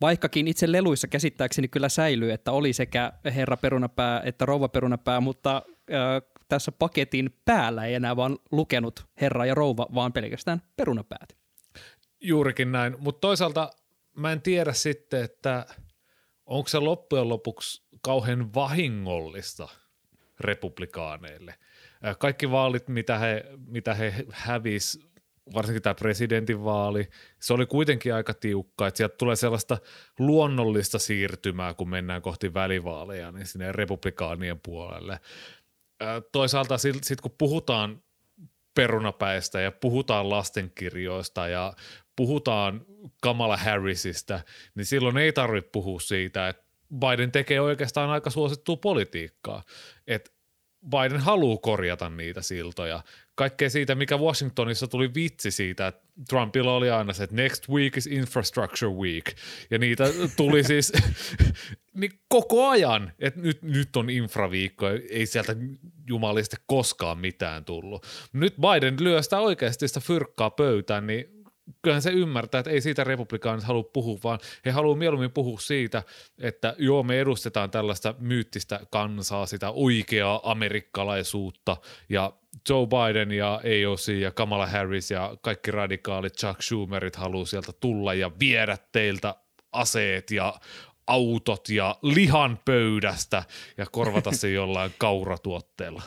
Vaikkakin 0.00 0.48
itse 0.48 0.72
leluissa 0.72 1.08
käsittääkseni 1.08 1.68
kyllä 1.68 1.88
säilyy, 1.88 2.32
että 2.32 2.52
oli 2.52 2.72
sekä 2.72 3.12
herra 3.24 3.56
perunapää 3.56 4.22
että 4.24 4.46
rouva 4.46 4.68
perunapää, 4.68 5.20
mutta 5.20 5.62
äh, 5.92 6.22
tässä 6.48 6.72
paketin 6.72 7.40
päällä 7.44 7.84
ei 7.84 7.94
enää 7.94 8.16
vaan 8.16 8.38
lukenut 8.50 9.06
herra 9.20 9.46
ja 9.46 9.54
rouva, 9.54 9.86
vaan 9.94 10.12
pelkästään 10.12 10.62
perunapäät. 10.76 11.36
Juurikin 12.20 12.72
näin, 12.72 12.96
mutta 12.98 13.20
toisaalta 13.20 13.70
mä 14.16 14.32
en 14.32 14.42
tiedä 14.42 14.72
sitten, 14.72 15.24
että 15.24 15.66
onko 16.46 16.68
se 16.68 16.78
loppujen 16.78 17.28
lopuksi 17.28 17.82
kauhean 18.00 18.54
vahingollista 18.54 19.68
republikaaneille. 20.40 21.54
Kaikki 22.18 22.50
vaalit, 22.50 22.88
mitä 22.88 23.18
he, 23.18 23.44
mitä 23.66 23.94
he 23.94 24.14
hävis, 24.30 25.00
varsinkin 25.54 25.82
tämä 25.82 25.94
presidentinvaali, 25.94 27.08
se 27.40 27.52
oli 27.52 27.66
kuitenkin 27.66 28.14
aika 28.14 28.34
tiukka, 28.34 28.86
että 28.86 28.98
sieltä 28.98 29.16
tulee 29.16 29.36
sellaista 29.36 29.78
luonnollista 30.18 30.98
siirtymää, 30.98 31.74
kun 31.74 31.88
mennään 31.88 32.22
kohti 32.22 32.54
välivaaleja, 32.54 33.32
niin 33.32 33.46
sinne 33.46 33.72
republikaanien 33.72 34.60
puolelle. 34.60 35.20
Toisaalta 36.32 36.78
sitten 36.78 37.16
kun 37.22 37.34
puhutaan 37.38 38.02
perunapäistä 38.74 39.60
ja 39.60 39.72
puhutaan 39.72 40.30
lastenkirjoista 40.30 41.48
ja 41.48 41.72
puhutaan 42.16 42.86
Kamala 43.22 43.56
Harrisista, 43.56 44.40
niin 44.74 44.86
silloin 44.86 45.16
ei 45.16 45.32
tarvitse 45.32 45.70
puhua 45.72 46.00
siitä, 46.00 46.48
että 46.48 46.64
Biden 47.00 47.32
tekee 47.32 47.60
oikeastaan 47.60 48.10
aika 48.10 48.30
suosittua 48.30 48.76
politiikkaa. 48.76 49.62
Että 50.06 50.30
Biden 50.90 51.20
haluaa 51.20 51.58
korjata 51.58 52.08
niitä 52.08 52.42
siltoja. 52.42 53.02
Kaikkea 53.34 53.70
siitä, 53.70 53.94
mikä 53.94 54.16
Washingtonissa 54.16 54.86
tuli 54.86 55.14
vitsi 55.14 55.50
siitä, 55.50 55.86
että 55.86 56.02
Trumpilla 56.28 56.74
oli 56.74 56.90
aina 56.90 57.12
se, 57.12 57.24
että 57.24 57.36
next 57.36 57.68
week 57.68 57.96
is 57.96 58.06
infrastructure 58.06 58.92
week. 58.92 59.24
Ja 59.70 59.78
niitä 59.78 60.04
tuli 60.36 60.64
siis 60.72 60.92
niin 62.00 62.12
koko 62.28 62.68
ajan, 62.68 63.12
että 63.18 63.40
nyt, 63.40 63.62
nyt 63.62 63.96
on 63.96 64.10
infraviikko, 64.10 64.86
ei 65.10 65.26
sieltä 65.26 65.56
jumalista 66.06 66.56
koskaan 66.66 67.18
mitään 67.18 67.64
tullut. 67.64 68.06
Nyt 68.32 68.54
Biden 68.56 68.96
lyö 69.00 69.22
sitä 69.22 69.38
oikeasti 69.38 69.88
sitä 69.88 70.00
fyrkkaa 70.00 70.50
pöytään, 70.50 71.06
niin 71.06 71.33
kyllähän 71.82 72.02
se 72.02 72.10
ymmärtää, 72.10 72.58
että 72.58 72.70
ei 72.70 72.80
siitä 72.80 73.04
republikaanit 73.04 73.64
halua 73.64 73.82
puhua, 73.82 74.18
vaan 74.24 74.38
he 74.64 74.70
haluavat 74.70 74.98
mieluummin 74.98 75.30
puhua 75.30 75.58
siitä, 75.58 76.02
että 76.38 76.74
joo, 76.78 77.02
me 77.02 77.20
edustetaan 77.20 77.70
tällaista 77.70 78.14
myyttistä 78.18 78.80
kansaa, 78.90 79.46
sitä 79.46 79.70
oikeaa 79.70 80.40
amerikkalaisuutta, 80.50 81.76
ja 82.08 82.32
Joe 82.68 82.86
Biden 82.86 83.32
ja 83.32 83.54
AOC 83.54 84.08
ja 84.08 84.30
Kamala 84.30 84.66
Harris 84.66 85.10
ja 85.10 85.36
kaikki 85.40 85.70
radikaalit 85.70 86.34
Chuck 86.34 86.62
Schumerit 86.62 87.16
haluaa 87.16 87.46
sieltä 87.46 87.72
tulla 87.80 88.14
ja 88.14 88.30
viedä 88.40 88.78
teiltä 88.92 89.34
aseet 89.72 90.30
ja 90.30 90.54
autot 91.06 91.68
ja 91.68 91.96
lihan 92.02 92.58
pöydästä 92.64 93.42
ja 93.76 93.86
korvata 93.92 94.32
se 94.32 94.50
jollain 94.50 94.94
kauratuotteella. 94.98 96.02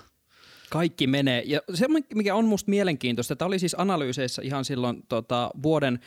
Kaikki 0.69 1.07
menee. 1.07 1.43
Ja 1.45 1.61
se, 1.73 1.85
mikä 2.15 2.35
on 2.35 2.45
musta 2.45 2.69
mielenkiintoista, 2.69 3.35
tämä 3.35 3.47
oli 3.47 3.59
siis 3.59 3.75
analyyseissä 3.79 4.41
ihan 4.45 4.65
silloin 4.65 5.03
tota, 5.09 5.49
vuoden 5.63 5.99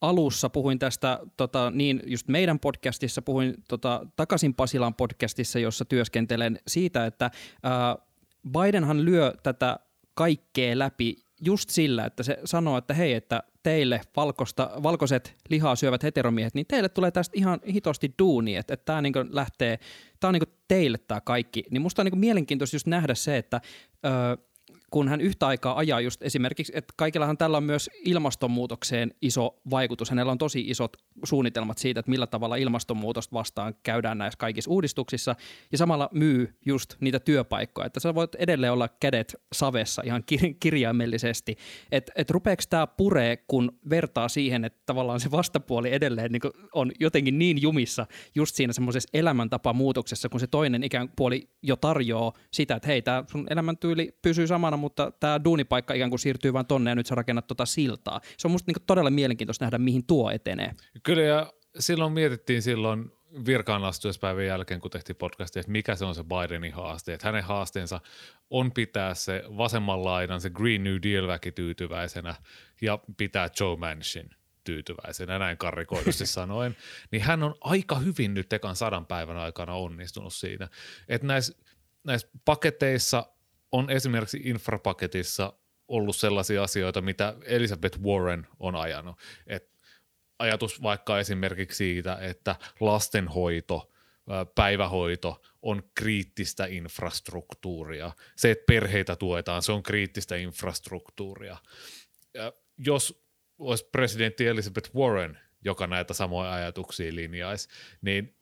alussa 0.00 0.50
puhuin 0.50 0.78
tästä 0.78 1.18
tota, 1.36 1.70
niin 1.70 2.02
just 2.06 2.28
meidän 2.28 2.58
podcastissa, 2.58 3.22
puhuin 3.22 3.54
tota, 3.68 4.06
takaisin 4.16 4.54
Pasilan 4.54 4.94
podcastissa, 4.94 5.58
jossa 5.58 5.84
työskentelen 5.84 6.58
siitä, 6.66 7.06
että 7.06 7.30
ää, 7.62 7.96
Bidenhan 8.52 9.04
lyö 9.04 9.32
tätä 9.42 9.78
kaikkea 10.14 10.78
läpi 10.78 11.16
just 11.40 11.70
sillä, 11.70 12.04
että 12.04 12.22
se 12.22 12.38
sanoo, 12.44 12.78
että 12.78 12.94
hei, 12.94 13.12
että 13.12 13.42
teille 13.62 14.00
valkosta, 14.16 14.70
valkoiset 14.82 15.36
lihaa 15.48 15.76
syövät 15.76 16.02
heteromiehet, 16.02 16.54
niin 16.54 16.66
teille 16.66 16.88
tulee 16.88 17.10
tästä 17.10 17.32
ihan 17.36 17.60
hitosti 17.72 18.14
duuni, 18.18 18.56
että, 18.56 18.74
että 18.74 18.84
tämä 18.84 19.02
niinku 19.02 19.18
lähtee, 19.30 19.78
tämä 20.20 20.28
on 20.28 20.32
niinku 20.32 20.52
teille 20.68 20.98
tämä 20.98 21.20
kaikki. 21.20 21.64
Niin 21.70 21.82
musta 21.82 22.02
on 22.02 22.06
niinku 22.06 22.18
mielenkiintoista 22.18 22.76
just 22.76 22.86
nähdä 22.86 23.14
se, 23.14 23.36
että 23.36 23.60
öö, 24.06 24.12
kun 24.90 25.08
hän 25.08 25.20
yhtä 25.20 25.46
aikaa 25.46 25.78
ajaa 25.78 26.00
just 26.00 26.22
esimerkiksi, 26.22 26.72
että 26.76 26.94
kaikillahan 26.96 27.38
tällä 27.38 27.56
on 27.56 27.64
myös 27.64 27.90
ilmastonmuutokseen 28.04 29.14
iso 29.22 29.60
vaikutus. 29.70 30.10
Hänellä 30.10 30.32
on 30.32 30.38
tosi 30.38 30.60
isot 30.60 30.96
suunnitelmat 31.24 31.78
siitä, 31.78 32.00
että 32.00 32.10
millä 32.10 32.26
tavalla 32.26 32.56
ilmastonmuutosta 32.56 33.34
vastaan 33.34 33.74
käydään 33.82 34.18
näissä 34.18 34.38
kaikissa 34.38 34.70
uudistuksissa, 34.70 35.36
ja 35.72 35.78
samalla 35.78 36.08
myy 36.12 36.54
just 36.66 36.94
niitä 37.00 37.20
työpaikkoja, 37.20 37.86
että 37.86 38.00
sä 38.00 38.14
voit 38.14 38.34
edelleen 38.34 38.72
olla 38.72 38.88
kädet 38.88 39.36
savessa 39.52 40.02
ihan 40.04 40.24
kir- 40.32 40.56
kirjaimellisesti, 40.60 41.56
että 41.92 42.12
et 42.16 42.30
rupeeko 42.30 42.62
tämä 42.70 42.86
puree, 42.86 43.36
kun 43.36 43.78
vertaa 43.90 44.28
siihen, 44.28 44.64
että 44.64 44.82
tavallaan 44.86 45.20
se 45.20 45.30
vastapuoli 45.30 45.92
edelleen 45.92 46.32
niin 46.32 46.42
on 46.74 46.92
jotenkin 47.00 47.38
niin 47.38 47.62
jumissa 47.62 48.06
just 48.34 48.54
siinä 48.54 48.72
semmoisessa 48.72 49.08
elämäntapamuutoksessa, 49.14 50.28
kun 50.28 50.40
se 50.40 50.46
toinen 50.46 50.82
ikään 50.82 51.08
puoli 51.16 51.48
jo 51.62 51.76
tarjoaa 51.76 52.32
sitä, 52.50 52.74
että 52.76 52.88
hei, 52.88 53.02
tämä 53.02 53.24
sun 53.26 53.46
elämäntyyli 53.50 54.18
pysyy 54.22 54.46
samana, 54.46 54.77
mutta 54.78 55.12
tämä 55.20 55.44
duunipaikka 55.44 55.94
ikään 55.94 56.10
kuin 56.10 56.20
siirtyy 56.20 56.52
vaan 56.52 56.66
tonne 56.66 56.90
ja 56.90 56.94
nyt 56.94 57.06
sä 57.06 57.14
rakennat 57.14 57.46
tota 57.46 57.66
siltaa. 57.66 58.20
Se 58.36 58.48
on 58.48 58.52
musta 58.52 58.72
niin 58.72 58.86
todella 58.86 59.10
mielenkiintoista 59.10 59.64
nähdä, 59.64 59.78
mihin 59.78 60.06
tuo 60.06 60.30
etenee. 60.30 60.74
Kyllä 61.02 61.22
ja 61.22 61.52
silloin 61.78 62.12
mietittiin 62.12 62.62
silloin 62.62 63.12
virkaan 63.46 63.84
astuespäivän 63.84 64.46
jälkeen, 64.46 64.80
kun 64.80 64.90
tehtiin 64.90 65.16
podcastia, 65.16 65.60
että 65.60 65.72
mikä 65.72 65.94
se 65.94 66.04
on 66.04 66.14
se 66.14 66.24
Bidenin 66.24 66.72
haaste. 66.72 67.14
Että 67.14 67.28
hänen 67.28 67.44
haasteensa 67.44 68.00
on 68.50 68.72
pitää 68.72 69.14
se 69.14 69.42
vasemman 69.56 70.04
laidan, 70.04 70.40
se 70.40 70.50
Green 70.50 70.84
New 70.84 70.96
Deal-väki 71.02 71.52
tyytyväisenä 71.52 72.34
ja 72.80 72.98
pitää 73.16 73.48
Joe 73.60 73.76
Manchin 73.76 74.30
tyytyväisenä, 74.64 75.38
näin 75.38 75.58
karrikoidusti 75.58 76.26
sanoen, 76.36 76.76
niin 77.10 77.22
hän 77.22 77.42
on 77.42 77.54
aika 77.60 77.98
hyvin 77.98 78.34
nyt 78.34 78.52
ekan 78.52 78.76
sadan 78.76 79.06
päivän 79.06 79.36
aikana 79.36 79.74
onnistunut 79.74 80.34
siinä. 80.34 80.68
Että 81.08 81.26
näissä, 81.26 81.58
näissä 82.04 82.28
paketeissa 82.44 83.26
on 83.72 83.90
esimerkiksi 83.90 84.40
infrapaketissa 84.44 85.52
ollut 85.88 86.16
sellaisia 86.16 86.62
asioita, 86.62 87.00
mitä 87.00 87.34
Elizabeth 87.44 88.00
Warren 88.00 88.46
on 88.58 88.76
ajanut. 88.76 89.16
Et 89.46 89.70
ajatus 90.38 90.82
vaikka 90.82 91.18
esimerkiksi 91.18 91.76
siitä, 91.76 92.18
että 92.20 92.56
lastenhoito, 92.80 93.92
päivähoito 94.54 95.42
on 95.62 95.82
kriittistä 95.94 96.66
infrastruktuuria. 96.66 98.12
Se, 98.36 98.50
että 98.50 98.64
perheitä 98.66 99.16
tuetaan, 99.16 99.62
se 99.62 99.72
on 99.72 99.82
kriittistä 99.82 100.36
infrastruktuuria. 100.36 101.56
Jos 102.78 103.24
olisi 103.58 103.88
presidentti 103.92 104.46
Elizabeth 104.46 104.94
Warren, 104.94 105.38
joka 105.64 105.86
näitä 105.86 106.14
samoja 106.14 106.52
ajatuksia 106.52 107.14
linjaisi, 107.14 107.68
niin 108.02 108.36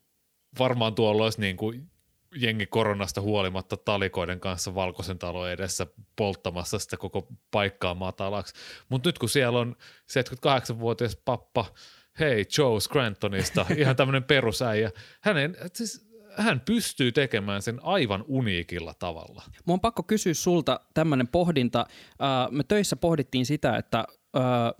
varmaan 0.59 0.95
tuolla 0.95 1.25
olisi 1.25 1.41
niin 1.41 1.57
kuin 1.57 1.91
jengi 2.37 2.67
koronasta 2.67 3.21
huolimatta 3.21 3.77
talikoiden 3.77 4.41
kanssa 4.41 4.75
valkoisen 4.75 5.19
talon 5.19 5.51
edessä 5.51 5.87
polttamassa 6.17 6.79
sitä 6.79 6.97
koko 6.97 7.29
paikkaa 7.51 7.95
matalaksi. 7.95 8.55
Mutta 8.89 9.09
nyt 9.09 9.19
kun 9.19 9.29
siellä 9.29 9.59
on 9.59 9.77
78-vuotias 10.13 11.17
pappa, 11.25 11.67
hei 12.21 12.45
Joe 12.59 12.81
Scrantonista, 12.81 13.67
ihan 13.79 13.97
tämmöinen 13.97 14.25
perusäijä, 14.25 14.91
hänen, 15.21 15.57
siis 15.73 16.07
hän 16.37 16.61
pystyy 16.61 17.13
tekemään 17.13 17.63
sen 17.63 17.79
aivan 17.83 18.25
uniikilla 18.29 18.95
tavalla. 18.95 19.43
Mun 19.65 19.75
on 19.75 19.81
pakko 19.81 20.03
kysyä 20.03 20.35
sulta 20.35 20.81
tämmöinen 20.95 21.29
pohdinta. 21.29 21.87
Me 22.51 22.65
töissä 22.65 22.97
pohdittiin 22.97 23.47
sitä, 23.47 23.77
että 23.77 24.05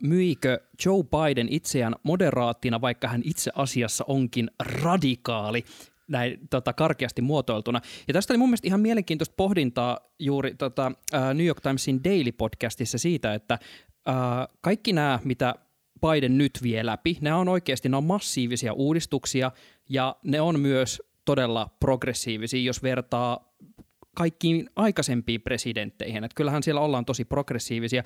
myikö 0.03 0.61
Joe 0.85 1.03
Biden 1.03 1.49
itseään 1.51 1.95
moderaattina, 2.03 2.81
vaikka 2.81 3.09
hän 3.09 3.23
itse 3.25 3.51
asiassa 3.55 4.05
onkin 4.09 4.51
radikaali 4.83 5.65
näin 6.09 6.39
tota, 6.51 6.73
karkeasti 6.73 7.23
muotoiltuna. 7.23 7.81
Ja 8.09 8.15
tästä 8.15 8.33
oli 8.33 8.39
mun 8.39 8.49
mielestä 8.49 8.69
ihan 8.69 8.81
mielenkiintoista 8.81 9.35
pohdintaa 9.37 10.01
juuri 10.19 10.55
tota, 10.55 10.93
New 11.35 11.47
York 11.47 11.61
Timesin 11.61 12.01
Daily-podcastissa 12.05 12.99
siitä, 12.99 13.35
että 13.35 13.59
äh, 14.09 14.15
kaikki 14.61 14.93
nämä, 14.93 15.19
mitä 15.25 15.55
Biden 16.01 16.39
nyt 16.39 16.53
vie 16.63 16.87
läpi, 16.87 17.19
nämä 17.21 17.37
on 17.37 17.49
oikeasti 17.49 17.89
nämä 17.89 17.99
on 17.99 18.05
massiivisia 18.05 18.73
uudistuksia 18.73 19.53
ja 19.89 20.17
ne 20.23 20.41
on 20.41 20.61
myös 20.61 21.03
todella 21.25 21.71
progressiivisia, 21.81 22.61
jos 22.61 22.83
vertaa 22.83 23.57
kaikkiin 24.17 24.71
aikaisempiin 24.77 25.41
presidentteihin. 25.41 26.25
Että 26.25 26.35
kyllähän 26.35 26.63
siellä 26.63 26.81
ollaan 26.81 27.05
tosi 27.05 27.25
progressiivisia, 27.25 28.03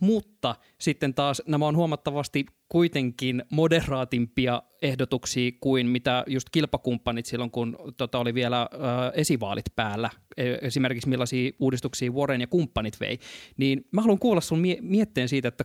mutta 0.00 0.54
sitten 0.78 1.14
taas 1.14 1.42
nämä 1.46 1.66
on 1.66 1.76
huomattavasti 1.76 2.46
kuitenkin 2.68 3.44
moderaatimpia 3.52 4.62
ehdotuksia 4.82 5.52
kuin 5.60 5.86
mitä 5.86 6.24
just 6.26 6.48
kilpakumppanit 6.52 7.26
silloin, 7.26 7.50
kun 7.50 7.76
tota, 7.96 8.18
oli 8.18 8.34
vielä 8.34 8.62
ö, 8.62 8.76
esivaalit 9.14 9.64
päällä, 9.76 10.10
E- 10.36 10.58
esimerkiksi 10.62 11.08
millaisia 11.08 11.52
uudistuksia 11.58 12.12
Warren 12.12 12.40
ja 12.40 12.46
kumppanit 12.46 13.00
vei, 13.00 13.18
niin 13.56 13.84
mä 13.92 14.00
haluan 14.00 14.18
kuulla 14.18 14.40
sun 14.40 14.58
mie- 14.58 14.78
mietteen 14.80 15.28
siitä, 15.28 15.48
että 15.48 15.64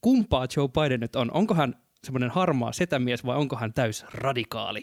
kumpaa 0.00 0.46
Joe 0.56 0.68
Biden 0.68 1.00
nyt 1.00 1.16
on. 1.16 1.30
Onko 1.32 1.54
hän 1.54 1.74
semmoinen 2.04 2.30
harmaa 2.30 2.72
setämies 2.72 3.26
vai 3.26 3.36
onko 3.36 3.56
hän 3.56 3.72
täys 3.72 4.04
radikaali? 4.14 4.82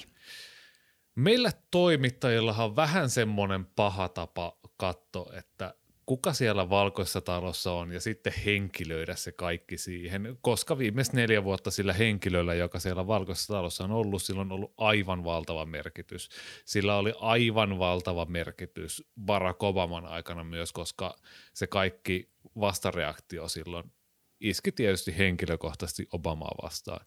Meillä 1.15 1.51
toimittajillahan 1.71 2.65
on 2.65 2.75
vähän 2.75 3.09
semmoinen 3.09 3.65
paha 3.65 4.09
tapa 4.09 4.59
katsoa, 4.77 5.33
että 5.37 5.73
kuka 6.11 6.33
siellä 6.33 6.69
valkoisessa 6.69 7.21
talossa 7.21 7.71
on 7.71 7.91
ja 7.91 8.01
sitten 8.01 8.33
henkilöidä 8.45 9.15
se 9.15 9.31
kaikki 9.31 9.77
siihen, 9.77 10.37
koska 10.41 10.77
viimeiset 10.77 11.13
neljä 11.13 11.43
vuotta 11.43 11.71
sillä 11.71 11.93
henkilöllä, 11.93 12.53
joka 12.53 12.79
siellä 12.79 13.07
valkoisessa 13.07 13.53
talossa 13.53 13.83
on 13.83 13.91
ollut, 13.91 14.23
sillä 14.23 14.41
on 14.41 14.51
ollut 14.51 14.73
aivan 14.77 15.23
valtava 15.23 15.65
merkitys. 15.65 16.29
Sillä 16.65 16.95
oli 16.95 17.13
aivan 17.19 17.79
valtava 17.79 18.25
merkitys 18.25 19.03
Barack 19.25 19.63
Obaman 19.63 20.05
aikana 20.05 20.43
myös, 20.43 20.71
koska 20.71 21.15
se 21.53 21.67
kaikki 21.67 22.29
vastareaktio 22.59 23.47
silloin 23.47 23.91
iski 24.39 24.71
tietysti 24.71 25.17
henkilökohtaisesti 25.17 26.07
Obamaa 26.11 26.55
vastaan. 26.63 27.05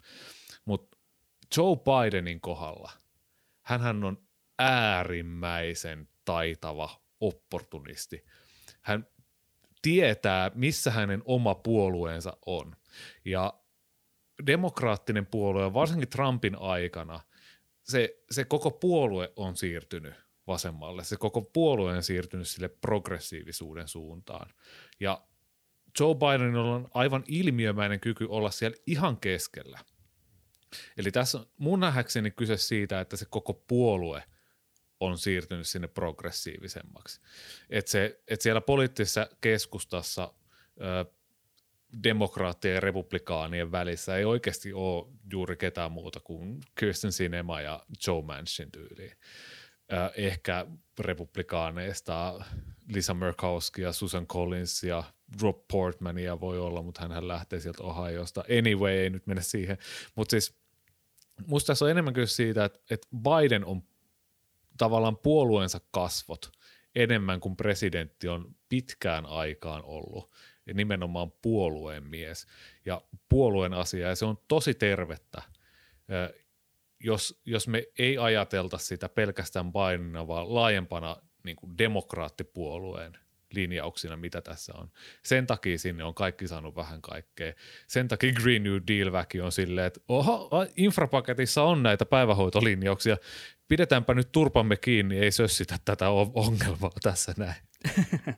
Mutta 0.65 0.99
Joe 1.57 1.77
Bidenin 1.77 2.41
kohdalla, 2.41 2.91
hän 3.63 4.05
on 4.05 4.23
äärimmäisen 4.59 6.09
taitava 6.25 7.01
opportunisti. 7.21 8.25
Hän 8.85 9.07
tietää, 9.83 10.51
missä 10.55 10.91
hänen 10.91 11.23
oma 11.25 11.55
puolueensa 11.55 12.37
on. 12.47 12.77
Ja 13.25 13.55
demokraattinen 14.47 15.27
puolue, 15.27 15.73
varsinkin 15.73 16.09
Trumpin 16.09 16.57
aikana, 16.59 17.21
se, 17.83 18.19
se 18.31 18.45
koko 18.45 18.71
puolue 18.71 19.33
on 19.37 19.57
siirtynyt 19.57 20.15
vasemmalle. 20.47 21.05
Se 21.05 21.17
koko 21.17 21.43
puolue 21.43 21.97
on 21.97 22.03
siirtynyt 22.03 22.49
sille 22.49 22.69
progressiivisuuden 22.69 23.89
suuntaan. 23.89 24.51
Ja 25.01 25.23
Joe 26.01 26.15
Bidenilla 26.15 26.75
on 26.75 26.89
aivan 26.95 27.25
ilmiömäinen 27.29 28.01
kyky 28.01 28.27
olla 28.29 28.51
siellä 28.51 28.77
ihan 28.87 29.17
keskellä. 29.17 29.79
Eli 30.97 31.11
tässä 31.11 31.39
on 31.39 31.47
mun 31.59 31.81
nähdäkseni 31.81 32.31
kyse 32.31 32.57
siitä, 32.57 33.01
että 33.01 33.17
se 33.17 33.27
koko 33.31 33.55
puolue 33.55 34.23
on 35.05 35.19
siirtynyt 35.19 35.67
sinne 35.67 35.89
progressiivisemmaksi. 35.89 37.21
Että 37.71 37.91
se, 37.91 38.21
et 38.29 38.41
siellä 38.41 38.61
poliittisessa 38.61 39.29
keskustassa 39.41 40.35
ö, 40.81 41.05
demokraattien 42.03 42.75
ja 42.75 42.81
republikaanien 42.81 43.73
välissä 43.73 44.17
ei 44.17 44.25
oikeasti 44.25 44.73
ole 44.73 45.07
juuri 45.33 45.57
ketään 45.57 45.93
muuta 45.93 46.21
kuin 46.21 46.61
Kirsten 46.79 47.13
Sinema 47.13 47.61
ja 47.61 47.87
Joe 48.07 48.23
Manchin 48.23 48.73
tyyliin. 48.73 49.13
Ö, 49.93 50.11
ehkä 50.17 50.67
republikaaneista 51.01 52.45
Lisa 52.89 53.15
Murkowski 53.15 53.83
ja 53.83 53.93
Susan 53.93 54.27
Collins 54.27 54.85
ja 54.85 55.05
Rob 55.43 55.59
Portmania 55.73 56.41
voi 56.41 56.59
olla, 56.59 56.83
mutta 56.83 57.09
hän 57.09 57.29
lähtee 57.29 57.61
sieltä 57.61 57.83
Ohiosta. 57.83 58.45
Anyway, 58.59 58.93
ei 58.93 59.11
nyt 59.11 59.27
mennä 59.27 59.43
siihen. 59.43 59.79
Mutta 60.15 60.31
siis 60.31 60.57
musta 61.47 61.67
tässä 61.67 61.85
on 61.85 61.91
enemmän 61.91 62.15
kyse 62.15 62.35
siitä, 62.35 62.65
että, 62.65 62.79
että 62.91 63.09
Biden 63.17 63.65
on 63.65 63.83
tavallaan 64.79 65.17
puolueensa 65.17 65.81
kasvot 65.91 66.53
enemmän 66.95 67.41
kuin 67.41 67.57
presidentti 67.57 68.29
on 68.29 68.55
pitkään 68.69 69.27
aikaan 69.27 69.83
ollut. 69.85 70.31
Ja 70.67 70.75
nimenomaan 70.75 71.31
puolueen 71.31 72.05
mies 72.05 72.47
ja 72.85 73.03
puolueen 73.29 73.73
asia, 73.73 74.09
ja 74.09 74.17
se 74.17 74.25
on 74.25 74.39
tosi 74.49 74.75
tervettä, 74.75 75.43
jos, 77.01 77.41
jos 77.45 77.69
me 77.69 77.85
ei 77.99 78.19
ajatelta 78.19 78.79
sitä 78.79 79.09
pelkästään 79.09 79.73
Bidenina, 79.73 80.27
vaan 80.27 80.55
laajempana 80.55 81.17
niin 81.45 81.57
kuin 81.57 81.79
demokraattipuolueen 81.79 83.19
linjauksina, 83.55 84.17
mitä 84.17 84.41
tässä 84.41 84.73
on. 84.77 84.91
Sen 85.23 85.47
takia 85.47 85.79
sinne 85.79 86.05
on 86.05 86.15
kaikki 86.15 86.49
saanut 86.49 86.77
vähän 86.77 87.03
kaikkea. 87.03 87.53
Sen 87.87 88.09
takia 88.09 88.33
Green 88.33 88.63
New 88.63 88.77
Deal-väki 88.87 89.41
on 89.41 89.53
silleen, 89.53 89.87
että 89.87 90.01
oho, 90.09 90.67
infrapaketissa 90.77 91.63
on 91.63 91.83
näitä 91.83 92.07
päivähoitolinjauksia, 92.07 93.17
pidetäänpä 93.69 94.15
nyt 94.15 94.33
turpamme 94.33 94.77
kiinni, 94.77 95.19
ei 95.19 95.33
sössitä 95.33 95.79
tätä 95.85 96.11
ongelmaa 96.35 96.91
tässä 97.03 97.35
näin. 97.37 97.63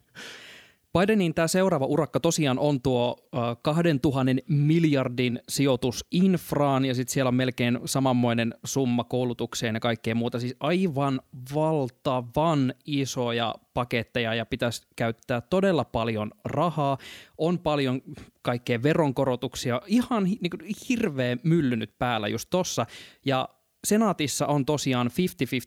Bidenin 1.01 1.35
tämä 1.35 1.49
seuraava 1.49 1.87
urakka 1.87 2.21
tosiaan 2.21 2.59
on 2.59 2.83
tuo 2.83 3.17
äh, 3.35 3.41
2000 3.63 4.33
miljardin 4.49 5.41
sijoitus 5.49 6.05
infraan 6.11 6.85
ja 6.85 6.95
sitten 6.95 7.13
siellä 7.13 7.29
on 7.29 7.35
melkein 7.35 7.79
samanmoinen 7.85 8.55
summa 8.65 9.05
koulutukseen 9.05 9.75
ja 9.75 9.81
kaikkea 9.81 10.15
muuta. 10.15 10.41
Siis 10.41 10.57
aivan 10.61 11.21
valtavan 11.55 12.75
isoja 12.85 13.55
paketteja 13.75 14.35
ja 14.35 14.47
pitäisi 14.47 14.87
käyttää 14.97 15.41
todella 15.41 15.85
paljon 15.85 16.31
rahaa. 16.45 16.99
On 17.39 17.59
paljon 17.59 18.03
kaikkea 18.43 18.83
veronkorotuksia, 18.83 19.83
ihan 19.87 20.25
niin 20.25 20.51
kuin, 20.51 20.75
hirveä 20.89 21.37
myllynyt 21.43 21.99
päällä 21.99 22.29
just 22.29 22.51
tossa. 22.51 22.87
Ja 23.25 23.49
senaatissa 23.85 24.47
on 24.47 24.67
tosiaan 24.67 25.07
50-50 25.07 25.11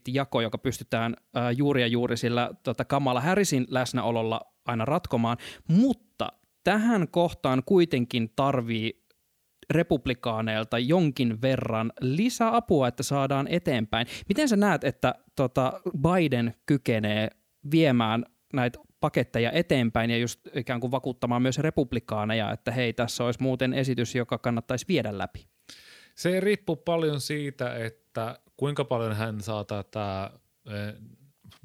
jako, 0.08 0.40
joka 0.40 0.58
pystytään 0.58 1.16
ää, 1.34 1.50
juuri 1.50 1.80
ja 1.80 1.86
juuri 1.86 2.16
sillä 2.16 2.50
tota, 2.62 2.84
Kamala 2.84 3.20
Harrisin 3.20 3.66
läsnäololla 3.68 4.40
aina 4.70 4.84
ratkomaan, 4.84 5.36
mutta 5.68 6.28
tähän 6.64 7.08
kohtaan 7.08 7.62
kuitenkin 7.66 8.32
tarvii 8.36 9.00
republikaaneilta 9.70 10.78
jonkin 10.78 11.42
verran 11.42 11.92
lisäapua, 12.00 12.88
että 12.88 13.02
saadaan 13.02 13.48
eteenpäin. 13.48 14.06
Miten 14.28 14.48
sä 14.48 14.56
näet, 14.56 14.84
että 14.84 15.14
tota 15.36 15.80
Biden 15.98 16.54
kykenee 16.66 17.28
viemään 17.70 18.24
näitä 18.52 18.78
paketteja 19.00 19.52
eteenpäin 19.52 20.10
ja 20.10 20.18
just 20.18 20.40
ikään 20.54 20.80
kuin 20.80 20.90
vakuuttamaan 20.90 21.42
myös 21.42 21.58
republikaaneja, 21.58 22.52
että 22.52 22.70
hei, 22.70 22.92
tässä 22.92 23.24
olisi 23.24 23.42
muuten 23.42 23.74
esitys, 23.74 24.14
joka 24.14 24.38
kannattaisi 24.38 24.84
viedä 24.88 25.18
läpi? 25.18 25.46
Se 26.14 26.40
riippuu 26.40 26.76
paljon 26.76 27.20
siitä, 27.20 27.76
että 27.76 28.38
kuinka 28.56 28.84
paljon 28.84 29.16
hän 29.16 29.40
saa 29.40 29.64
tätä 29.64 30.30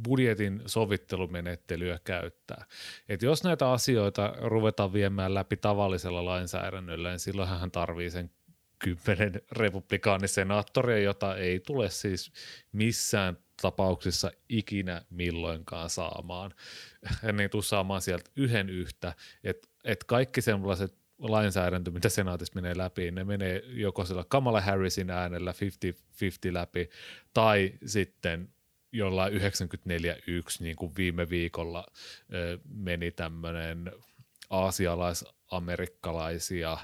budjetin 0.04 0.62
sovittelumenettelyä 0.66 2.00
käyttää. 2.04 2.66
Et 3.10 3.22
jos 3.22 3.44
näitä 3.44 3.72
asioita 3.72 4.34
ruvetaan 4.42 4.94
viemään 4.94 5.34
läpi 5.34 5.58
tavallisella 5.58 6.26
lainsäädännöllä, 6.26 7.10
niin 7.10 7.20
silloin 7.20 7.50
hän 7.50 7.72
tarvii 7.72 8.10
sen 8.10 8.32
kymmenen 8.80 9.42
republikaanisenaattoria, 9.52 11.00
jota 11.00 11.36
ei 11.36 11.60
tule 11.60 11.90
siis 11.90 12.32
missään 12.72 13.38
tapauksessa 13.62 14.32
ikinä 14.50 15.02
milloinkaan 15.10 15.90
saamaan. 15.90 16.52
Hän 17.22 17.40
ei 17.40 17.50
tule 17.50 17.64
saamaan 17.64 18.02
sieltä 18.02 18.32
yhden 18.36 18.70
yhtä, 18.70 19.14
että 19.44 19.68
et 19.84 20.04
kaikki 20.04 20.42
sellaiset 20.42 20.96
lainsäädäntö, 21.20 21.92
mitä 21.92 22.10
senaatissa 22.10 22.56
menee 22.56 22.78
läpi, 22.78 23.12
ne 23.12 23.24
menee 23.24 23.64
joko 23.68 24.06
sillä 24.06 24.26
Kamala 24.28 24.62
Harrisin 24.62 25.10
äänellä 25.10 25.52
50-50 25.52 26.54
läpi, 26.54 26.90
tai 27.34 27.74
sitten 27.86 28.55
jollain 28.98 29.34
94-1, 29.34 29.38
niin 30.60 30.76
kuin 30.76 30.92
viime 30.98 31.30
viikolla 31.30 31.86
ö, 32.34 32.60
meni 32.68 33.12
tämmöinen 33.12 33.92
aasialais-amerikkalaisia 34.50 36.78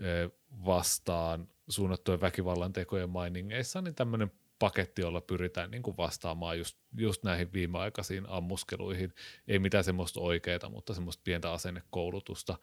ö, 0.00 0.30
vastaan 0.64 1.48
suunnattujen 1.68 2.20
väkivallan 2.20 2.72
tekojen 2.72 3.10
mainingeissa, 3.10 3.82
niin 3.82 3.94
tämmöinen 3.94 4.30
paketti, 4.58 5.02
jolla 5.02 5.20
pyritään 5.20 5.70
niin 5.70 5.82
kuin 5.82 5.96
vastaamaan 5.96 6.58
just, 6.58 6.78
just 6.96 7.22
näihin 7.22 7.52
viimeaikaisiin 7.52 8.28
ammuskeluihin. 8.28 9.12
Ei 9.48 9.58
mitään 9.58 9.84
semmoista 9.84 10.20
oikeaa, 10.20 10.68
mutta 10.68 10.94
semmoista 10.94 11.22
pientä 11.24 11.52
asennekoulutusta. 11.52 12.58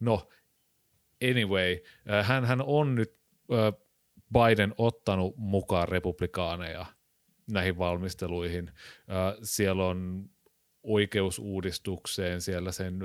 No, 0.00 0.28
anyway, 1.30 1.78
hän, 2.22 2.44
hän 2.44 2.62
on 2.62 2.94
nyt 2.94 3.20
Biden 4.32 4.74
ottanut 4.78 5.36
mukaan 5.36 5.88
republikaaneja 5.88 6.86
näihin 7.50 7.78
valmisteluihin. 7.78 8.70
Siellä 9.42 9.86
on 9.86 10.30
oikeusuudistukseen, 10.82 12.40
siellä 12.40 12.72
sen 12.72 12.98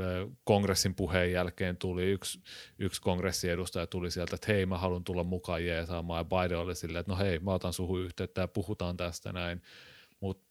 kongressin 0.43 0.95
puheen 0.95 1.32
jälkeen 1.32 1.78
tuli 1.78 2.12
yksi, 2.12 2.41
yksi 2.80 3.02
kongressiedustaja 3.02 3.88
tuli 3.88 4.12
sieltä, 4.12 4.36
että 4.36 4.54
hei 4.54 4.65
mä 4.65 4.78
haluan 4.78 5.04
tulla 5.04 5.24
mukaan 5.24 5.65
jeesaamaan 5.65 6.19
ja 6.19 6.26
Biden 6.26 6.58
oli 6.58 6.76
silleen, 6.76 7.00
että 7.00 7.12
no 7.12 7.17
hei 7.17 7.39
mä 7.39 7.54
otan 7.54 7.74
suhun 7.74 8.02
yhteyttä 8.02 8.41
ja 8.41 8.48
puhutaan 8.48 8.98
tästä 8.98 9.34
näin, 9.34 9.62
mutta 10.19 10.45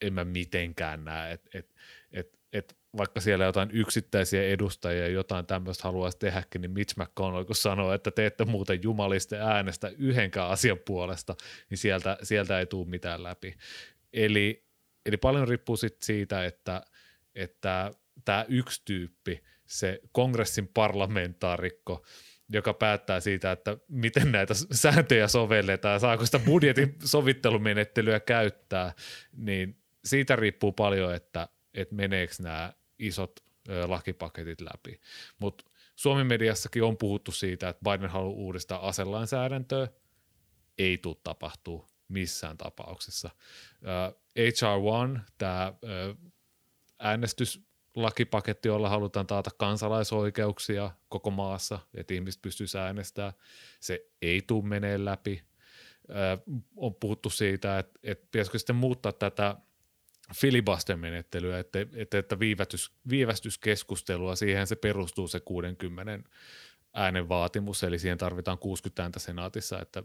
en 0.00 0.12
mä 0.12 0.24
mitenkään 0.24 1.04
näe, 1.04 1.32
että 1.32 1.50
et, 1.58 1.74
et, 2.12 2.38
et 2.52 2.76
vaikka 2.96 3.20
siellä 3.20 3.44
jotain 3.44 3.70
yksittäisiä 3.72 4.42
edustajia 4.42 5.08
jotain 5.08 5.46
tämmöistä 5.46 5.84
haluaisi 5.84 6.18
tehdäkin, 6.18 6.60
niin 6.60 6.70
Mitch 6.70 6.96
McConnell, 6.98 7.44
kun 7.44 7.56
sanoo, 7.56 7.92
että 7.92 8.10
te 8.10 8.26
ette 8.26 8.44
muuten 8.44 8.82
jumalisten 8.82 9.40
äänestä 9.40 9.88
yhdenkään 9.98 10.48
asian 10.48 10.78
puolesta, 10.86 11.34
niin 11.70 11.78
sieltä, 11.78 12.18
sieltä 12.22 12.58
ei 12.58 12.66
tule 12.66 12.88
mitään 12.88 13.22
läpi. 13.22 13.56
Eli, 14.12 14.66
eli 15.06 15.16
paljon 15.16 15.48
riippuu 15.48 15.76
sit 15.76 16.02
siitä, 16.02 16.44
että, 16.44 16.82
että 17.34 17.90
tämä 18.24 18.44
yksi 18.48 18.82
tyyppi, 18.84 19.42
se 19.66 20.00
kongressin 20.12 20.68
parlamentaarikko, 20.68 22.06
joka 22.48 22.74
päättää 22.74 23.20
siitä, 23.20 23.52
että 23.52 23.76
miten 23.88 24.32
näitä 24.32 24.54
sääntöjä 24.72 25.28
sovelletaan, 25.28 26.00
saako 26.00 26.26
sitä 26.26 26.38
budjetin 26.38 26.94
sovittelumenettelyä 27.04 28.20
käyttää, 28.20 28.92
niin 29.36 29.76
siitä 30.04 30.36
riippuu 30.36 30.72
paljon, 30.72 31.14
että, 31.14 31.48
että 31.74 31.94
meneekö 31.94 32.34
nämä 32.42 32.72
isot 32.98 33.40
ö, 33.68 33.88
lakipaketit 33.88 34.60
läpi. 34.60 35.00
Mutta 35.38 35.64
Suomen 35.96 36.26
mediassakin 36.26 36.82
on 36.82 36.96
puhuttu 36.96 37.32
siitä, 37.32 37.68
että 37.68 37.90
Biden 37.90 38.10
haluaa 38.10 38.34
uudistaa 38.34 38.88
aselainsäädäntöä. 38.88 39.88
Ei 40.78 40.98
tule 40.98 41.16
tapahtuu 41.22 41.86
missään 42.08 42.56
tapauksessa. 42.56 43.30
HR1, 44.38 45.20
tämä 45.38 45.72
äänestyslakipaketti, 46.98 48.68
jolla 48.68 48.88
halutaan 48.88 49.26
taata 49.26 49.50
kansalaisoikeuksia 49.58 50.90
koko 51.08 51.30
maassa, 51.30 51.78
että 51.94 52.14
ihmiset 52.14 52.42
pystyisivät 52.42 52.82
äänestämään, 52.84 53.32
se 53.80 54.06
ei 54.22 54.42
tule 54.42 54.64
menee 54.64 55.04
läpi. 55.04 55.42
On 56.76 56.94
puhuttu 56.94 57.30
siitä, 57.30 57.78
että, 57.78 57.98
että 58.02 58.26
pitäisikö 58.30 58.58
sitten 58.58 58.76
muuttaa 58.76 59.12
tätä 59.12 59.56
filibuster-menettelyä, 60.34 61.58
että, 61.58 61.78
että, 61.94 62.18
että 62.18 62.38
viivästys, 62.38 62.92
viivästyskeskustelua, 63.08 64.36
siihen 64.36 64.66
se 64.66 64.76
perustuu 64.76 65.28
se 65.28 65.40
60 65.40 66.28
äänen 66.94 67.28
vaatimus, 67.28 67.82
eli 67.84 67.98
siihen 67.98 68.18
tarvitaan 68.18 68.58
60 68.58 69.02
ääntä 69.02 69.18
senaatissa, 69.18 69.80
että 69.80 70.02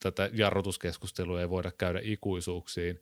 tätä 0.00 0.30
jarrutuskeskustelua 0.32 1.40
ei 1.40 1.50
voida 1.50 1.70
käydä 1.70 2.00
ikuisuuksiin. 2.02 3.00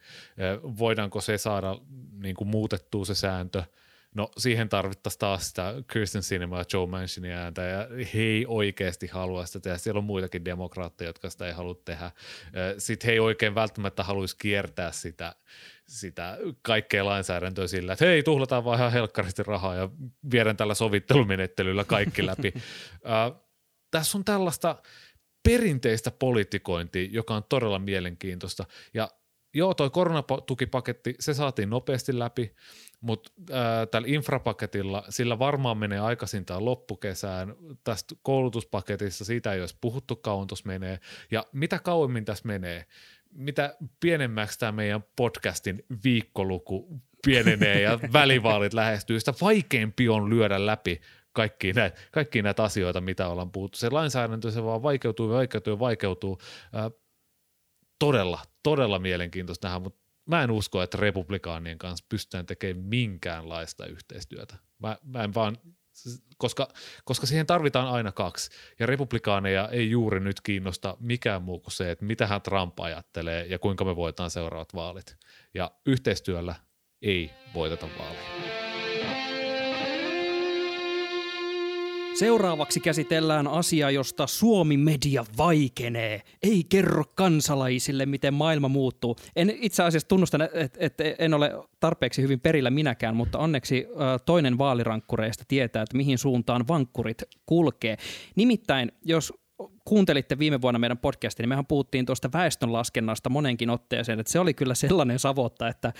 Voidaanko 0.78 1.20
se 1.20 1.38
saada 1.38 1.78
niin 2.18 2.36
kuin 2.36 2.48
muutettua 2.48 3.04
se 3.04 3.14
sääntö? 3.14 3.62
No 4.14 4.30
siihen 4.36 4.68
tarvittaisiin 4.68 5.18
taas 5.18 5.48
sitä 5.48 5.74
Kirsten 5.92 6.22
Sinema 6.22 6.58
ja 6.58 6.64
Joe 6.72 6.86
Manchinin 6.86 7.32
ääntä, 7.32 7.62
ja 7.62 7.88
he 8.14 8.20
ei 8.20 8.44
oikeasti 8.48 9.06
halua 9.06 9.46
sitä 9.46 9.60
tehdä. 9.60 9.78
Siellä 9.78 9.98
on 9.98 10.04
muitakin 10.04 10.44
demokraatteja, 10.44 11.08
jotka 11.08 11.30
sitä 11.30 11.46
ei 11.46 11.52
halua 11.52 11.74
tehdä. 11.84 12.10
Sitten 12.78 13.06
he 13.06 13.12
ei 13.12 13.20
oikein 13.20 13.54
välttämättä 13.54 14.02
haluaisi 14.02 14.36
kiertää 14.38 14.92
sitä, 14.92 15.36
sitä 15.88 16.38
kaikkea 16.62 17.04
lainsäädäntöä 17.04 17.66
sillä, 17.66 17.92
että 17.92 18.04
hei, 18.04 18.22
tuhlataan 18.22 18.64
vaan 18.64 18.78
ihan 18.78 18.92
helkkaristi 18.92 19.42
rahaa 19.42 19.74
ja 19.74 19.88
viedään 20.30 20.56
tällä 20.56 20.74
sovittelumenettelyllä 20.74 21.84
kaikki 21.84 22.26
läpi. 22.26 22.54
tässä 23.90 24.18
on 24.18 24.24
tällaista 24.24 24.82
perinteistä 25.42 26.10
politikointia, 26.10 27.08
joka 27.10 27.34
on 27.34 27.44
todella 27.48 27.78
mielenkiintoista. 27.78 28.64
Ja 28.94 29.08
joo, 29.54 29.74
toi 29.74 29.90
koronatukipaketti, 29.90 31.14
se 31.20 31.34
saatiin 31.34 31.70
nopeasti 31.70 32.18
läpi, 32.18 32.54
mutta 33.00 33.30
äh, 33.50 33.56
tällä 33.90 34.08
infrapaketilla, 34.08 35.04
sillä 35.08 35.38
varmaan 35.38 35.78
menee 35.78 35.98
aikaisintaan 35.98 36.64
loppukesään. 36.64 37.54
Tästä 37.84 38.14
koulutuspaketissa 38.22 39.24
siitä 39.24 39.52
ei 39.52 39.60
olisi 39.60 39.78
puhuttu 39.80 40.16
kauan 40.16 40.46
tuossa 40.46 40.66
menee. 40.66 40.98
Ja 41.30 41.44
mitä 41.52 41.78
kauemmin 41.78 42.24
tässä 42.24 42.48
menee, 42.48 42.86
mitä 43.34 43.76
pienemmäksi 44.00 44.58
tämä 44.58 44.72
meidän 44.72 45.04
podcastin 45.16 45.84
viikkoluku 46.04 47.00
pienenee 47.26 47.80
ja 47.80 47.98
välivaalit 48.12 48.74
lähestyy, 48.74 49.18
sitä 49.18 49.34
vaikeampi 49.40 50.08
on 50.08 50.30
lyödä 50.30 50.66
läpi 50.66 51.00
kaikki 51.32 51.72
näitä, 51.72 52.00
kaikki 52.12 52.42
näitä 52.42 52.64
asioita, 52.64 53.00
mitä 53.00 53.28
ollaan 53.28 53.52
puhuttu. 53.52 53.78
Se 53.78 53.90
lainsäädäntö, 53.90 54.50
se 54.50 54.64
vaan 54.64 54.82
vaikeutuu, 54.82 55.28
vaikeutuu, 55.28 55.78
vaikeutuu. 55.78 56.38
Ää, 56.72 56.90
todella, 57.98 58.40
todella 58.62 58.98
mielenkiintoista 58.98 59.68
nähdä, 59.68 59.78
mutta 59.78 60.00
mä 60.26 60.42
en 60.42 60.50
usko, 60.50 60.82
että 60.82 60.98
republikaanien 61.00 61.78
kanssa 61.78 62.06
pystytään 62.08 62.46
tekemään 62.46 62.86
minkäänlaista 62.86 63.86
yhteistyötä. 63.86 64.56
Mä, 64.78 64.98
mä 65.04 65.24
en 65.24 65.34
vaan, 65.34 65.58
koska, 66.38 66.68
koska 67.04 67.26
siihen 67.26 67.46
tarvitaan 67.46 67.88
aina 67.88 68.12
kaksi. 68.12 68.50
Ja 68.78 68.86
republikaaneja 68.86 69.68
ei 69.68 69.90
juuri 69.90 70.20
nyt 70.20 70.40
kiinnosta 70.40 70.96
mikään 71.00 71.42
muu 71.42 71.60
kuin 71.60 71.72
se, 71.72 71.90
että 71.90 72.04
mitä 72.04 72.26
hän 72.26 72.42
Trump 72.42 72.80
ajattelee 72.80 73.46
ja 73.46 73.58
kuinka 73.58 73.84
me 73.84 73.96
voitaan 73.96 74.30
seuraavat 74.30 74.74
vaalit. 74.74 75.16
Ja 75.54 75.70
yhteistyöllä 75.86 76.54
ei 77.02 77.30
voiteta 77.54 77.88
vaaleja. 77.98 78.63
Seuraavaksi 82.14 82.80
käsitellään 82.80 83.46
asiaa, 83.46 83.90
josta 83.90 84.26
Suomi 84.26 84.76
media 84.76 85.24
vaikenee. 85.38 86.22
Ei 86.42 86.64
kerro 86.68 87.04
kansalaisille, 87.14 88.06
miten 88.06 88.34
maailma 88.34 88.68
muuttuu. 88.68 89.16
En 89.36 89.52
itse 89.60 89.82
asiassa 89.82 90.08
tunnustan, 90.08 90.42
että 90.42 90.78
et, 90.80 90.94
en 91.18 91.34
ole 91.34 91.52
tarpeeksi 91.80 92.22
hyvin 92.22 92.40
perillä 92.40 92.70
minäkään, 92.70 93.16
mutta 93.16 93.38
onneksi 93.38 93.86
toinen 94.26 94.58
vaalirankkureista 94.58 95.44
tietää, 95.48 95.82
että 95.82 95.96
mihin 95.96 96.18
suuntaan 96.18 96.68
vankkurit 96.68 97.22
kulkee. 97.46 97.96
Nimittäin, 98.36 98.92
jos 99.04 99.32
kuuntelitte 99.84 100.38
viime 100.38 100.60
vuonna 100.60 100.78
meidän 100.78 100.98
podcastin, 100.98 101.42
niin 101.42 101.48
mehän 101.48 101.66
puhuttiin 101.66 102.06
tuosta 102.06 102.32
väestönlaskennasta 102.32 103.30
monenkin 103.30 103.70
otteeseen, 103.70 104.20
että 104.20 104.32
se 104.32 104.38
oli 104.38 104.54
kyllä 104.54 104.74
sellainen 104.74 105.18
savotta, 105.18 105.68
että 105.68 105.92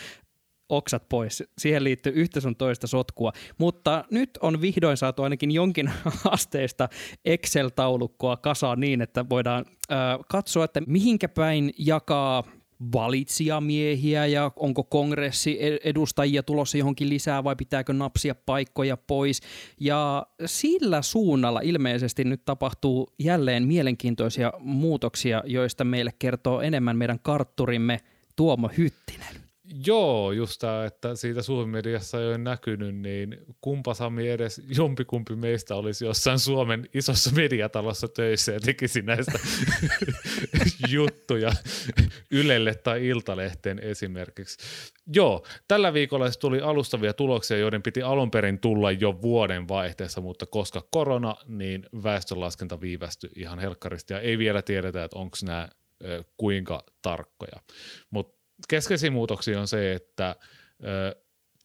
oksat 0.68 1.09
pois. 1.09 1.42
Siihen 1.59 1.85
liittyy 1.85 2.12
yhtä 2.16 2.40
sun 2.40 2.57
toista 2.57 2.87
sotkua. 2.87 3.33
Mutta 3.59 4.05
nyt 4.11 4.31
on 4.40 4.61
vihdoin 4.61 4.96
saatu 4.96 5.22
ainakin 5.22 5.50
jonkin 5.50 5.90
asteista 6.31 6.88
Excel-taulukkoa 7.24 8.37
kasaan 8.37 8.81
niin, 8.81 9.00
että 9.00 9.29
voidaan 9.29 9.64
äh, 9.92 9.98
katsoa, 10.29 10.64
että 10.64 10.81
mihinkä 10.87 11.29
päin 11.29 11.72
jakaa 11.79 12.44
valitsijamiehiä 12.92 14.27
ja 14.27 14.53
onko 14.57 14.85
kongressi 14.85 15.59
e-, 15.61 15.79
edustajia 15.85 16.42
tulossa 16.42 16.79
johonkin 16.79 17.09
lisää 17.09 17.44
vai 17.44 17.57
pitääkö 17.57 17.92
napsia 17.92 18.35
paikkoja 18.35 18.96
pois. 18.96 19.40
Ja 19.81 20.27
sillä 20.46 21.03
suunnalla 21.03 21.61
ilmeisesti 21.61 22.24
nyt 22.24 22.44
tapahtuu 22.44 23.09
jälleen 23.18 23.66
mielenkiintoisia 23.66 24.53
muutoksia, 24.59 25.42
joista 25.46 25.85
meille 25.85 26.12
kertoo 26.18 26.61
enemmän 26.61 26.96
meidän 26.96 27.18
kartturimme 27.20 28.00
Tuomo 28.37 28.70
Hyttinen. 28.79 29.43
Joo, 29.87 30.33
just 30.33 30.61
tämä, 30.61 30.85
että 30.85 31.14
siitä 31.14 31.42
Suomen 31.42 31.68
mediassa 31.68 32.20
ei 32.20 32.27
ole 32.27 32.38
näkynyt, 32.38 32.96
niin 32.96 33.37
kumpa 33.61 33.94
Sami 33.94 34.29
edes 34.29 34.62
jompikumpi 34.77 35.37
meistä 35.37 35.77
olisi 35.77 36.05
jossain 36.05 36.38
Suomen 36.38 36.88
isossa 36.94 37.31
mediatalossa 37.35 38.09
töissä 38.09 38.53
ja 38.53 38.61
tekisi 38.61 39.03
näistä 39.03 39.38
juttuja 40.92 41.53
Ylelle 42.31 42.74
tai 42.74 43.07
Iltalehteen 43.07 43.79
esimerkiksi. 43.79 44.59
Joo, 45.14 45.46
tällä 45.68 45.92
viikolla 45.92 46.27
tuli 46.40 46.61
alustavia 46.61 47.12
tuloksia, 47.12 47.57
joiden 47.57 47.83
piti 47.83 48.03
alun 48.03 48.31
perin 48.31 48.59
tulla 48.59 48.92
jo 48.92 49.22
vuoden 49.22 49.68
vaihteessa, 49.68 50.20
mutta 50.20 50.46
koska 50.46 50.83
korona, 50.90 51.37
niin 51.46 51.87
väestönlaskenta 52.03 52.81
viivästyi 52.81 53.31
ihan 53.37 53.59
helkkaristi 53.59 54.12
ja 54.12 54.20
ei 54.20 54.38
vielä 54.38 54.62
tiedetä, 54.62 55.05
että 55.05 55.18
onko 55.18 55.37
nämä 55.44 55.68
kuinka 56.37 56.85
tarkkoja. 57.03 57.61
Mutta 58.11 58.43
keskeisiä 58.69 59.11
muutoksia 59.11 59.61
on 59.61 59.69
se, 59.69 59.93
että 59.93 60.37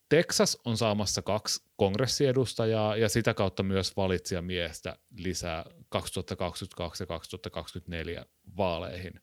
Texas 0.10 0.58
on 0.66 0.78
saamassa 0.78 1.22
kaksi 1.22 1.64
kongressiedustajaa 1.76 2.96
ja 2.96 3.10
sitä 3.10 3.34
kautta 3.34 3.64
myös 3.64 3.98
valitsijamiestä 3.98 4.98
lisää 5.18 5.66
2022 5.90 7.04
ja 7.04 7.08
2024 7.08 8.26
vaaleihin. 8.58 9.14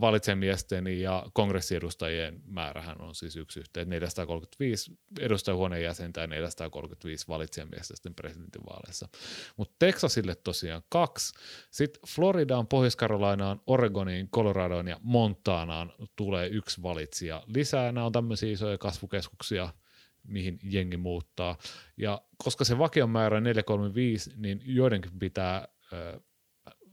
Valitsijamiesten 0.00 1.00
ja 1.00 1.26
kongressiedustajien 1.32 2.40
määrähän 2.46 3.00
on 3.00 3.14
siis 3.14 3.36
yksi 3.36 3.60
yhteen 3.60 3.88
435 3.88 4.98
edustajahuoneen 5.20 5.82
jäsentä 5.82 6.20
ja 6.20 6.26
435 6.26 7.28
valitsijamiestä 7.28 7.96
sitten 7.96 8.14
presidentinvaaleissa. 8.14 9.08
Mutta 9.56 9.74
Texasille 9.78 10.34
tosiaan 10.34 10.82
kaksi. 10.88 11.34
Sitten 11.70 12.02
Floridaan, 12.08 12.66
Pohjois-Carolinaan, 12.66 13.60
Oregoniin, 13.66 14.28
Coloradoon 14.28 14.88
ja 14.88 15.00
Montanaan 15.02 15.92
tulee 16.16 16.48
yksi 16.48 16.82
valitsija 16.82 17.42
lisää. 17.46 17.92
Nämä 17.92 18.06
on 18.06 18.12
tämmöisiä 18.12 18.52
isoja 18.52 18.78
kasvukeskuksia– 18.78 19.68
mihin 20.24 20.58
jengi 20.62 20.96
muuttaa. 20.96 21.58
Ja 21.96 22.22
koska 22.44 22.64
se 22.64 22.78
vakion 22.78 23.10
määrä 23.10 23.36
on 23.36 23.42
435, 23.42 24.30
niin 24.36 24.62
joidenkin 24.64 25.18
pitää 25.18 25.68
äh, 25.92 26.20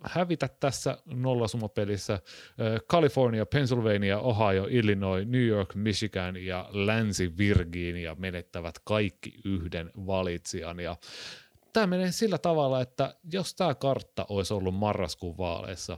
hävitä 0.06 0.50
tässä 0.60 0.98
nollasumapelissä. 1.06 2.20
California, 2.90 3.46
Pennsylvania, 3.46 4.20
Ohio, 4.20 4.68
Illinois, 4.70 5.28
New 5.28 5.46
York, 5.46 5.76
Michigan 5.76 6.38
ja 6.38 6.70
Länsi-Virginia 6.72 8.16
menettävät 8.20 8.80
kaikki 8.84 9.34
yhden 9.46 9.92
valitsijan. 9.96 10.80
Ja 10.80 10.98
tämä 11.74 11.88
menee 11.88 12.12
sillä 12.12 12.38
tavalla, 12.38 12.82
että 12.82 13.16
jos 13.34 13.56
tämä 13.56 13.76
kartta 13.76 14.26
olisi 14.30 14.54
ollut 14.54 14.76
marraskuun 14.76 15.38
vaaleissa, 15.38 15.98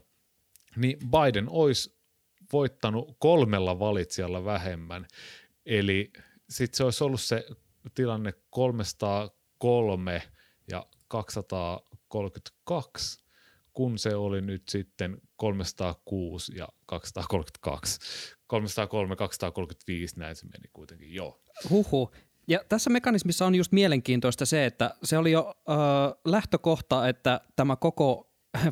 niin 0.76 0.98
Biden 1.00 1.50
olisi 1.50 1.98
voittanut 2.54 3.16
kolmella 3.20 3.80
valitsijalla 3.80 4.46
vähemmän. 4.46 5.08
Eli 5.66 6.12
sitten 6.50 6.78
se 6.78 6.84
olisi 6.84 7.04
ollut 7.04 7.22
se 7.22 7.46
tilanne 7.94 8.34
303 8.50 10.22
ja 10.72 10.86
232, 11.08 13.24
kun 13.74 14.00
se 14.00 14.16
oli 14.16 14.42
nyt 14.42 14.64
sitten 14.70 15.22
306 15.36 16.58
ja 16.58 16.68
232. 16.86 18.00
303, 18.48 19.16
235, 19.16 20.20
näin 20.20 20.36
se 20.36 20.46
meni 20.46 20.70
kuitenkin, 20.74 21.14
joo. 21.14 21.42
Huhu. 21.70 22.12
Ja 22.48 22.60
tässä 22.70 22.90
mekanismissa 22.90 23.46
on 23.46 23.56
just 23.56 23.72
mielenkiintoista 23.72 24.46
se, 24.46 24.66
että 24.66 24.96
se 25.04 25.18
oli 25.18 25.32
jo 25.32 25.56
äh, 25.70 25.76
lähtökohta, 26.26 27.08
että 27.08 27.42
tämä 27.56 27.76
koko 27.76 28.28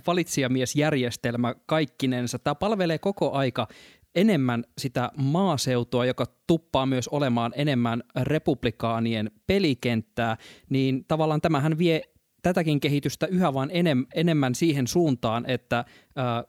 valitsijamiesjärjestelmä 0.08 1.56
kaikkinensa, 1.66 2.40
tämä 2.40 2.56
palvelee 2.56 2.98
koko 2.98 3.32
aika 3.32 3.68
enemmän 4.16 4.64
sitä 4.78 5.12
maaseutua, 5.18 6.06
joka 6.06 6.26
tuppaa 6.48 6.86
myös 6.86 7.08
olemaan 7.08 7.54
enemmän 7.56 8.04
republikaanien 8.22 9.32
pelikenttää, 9.48 10.38
niin 10.70 11.06
tavallaan 11.08 11.42
tämähän 11.42 11.78
vie 11.78 12.02
tätäkin 12.42 12.80
kehitystä 12.80 13.28
yhä 13.28 13.54
enem, 13.72 14.06
enemmän 14.16 14.56
siihen 14.56 14.88
suuntaan, 14.88 15.50
että 15.50 15.86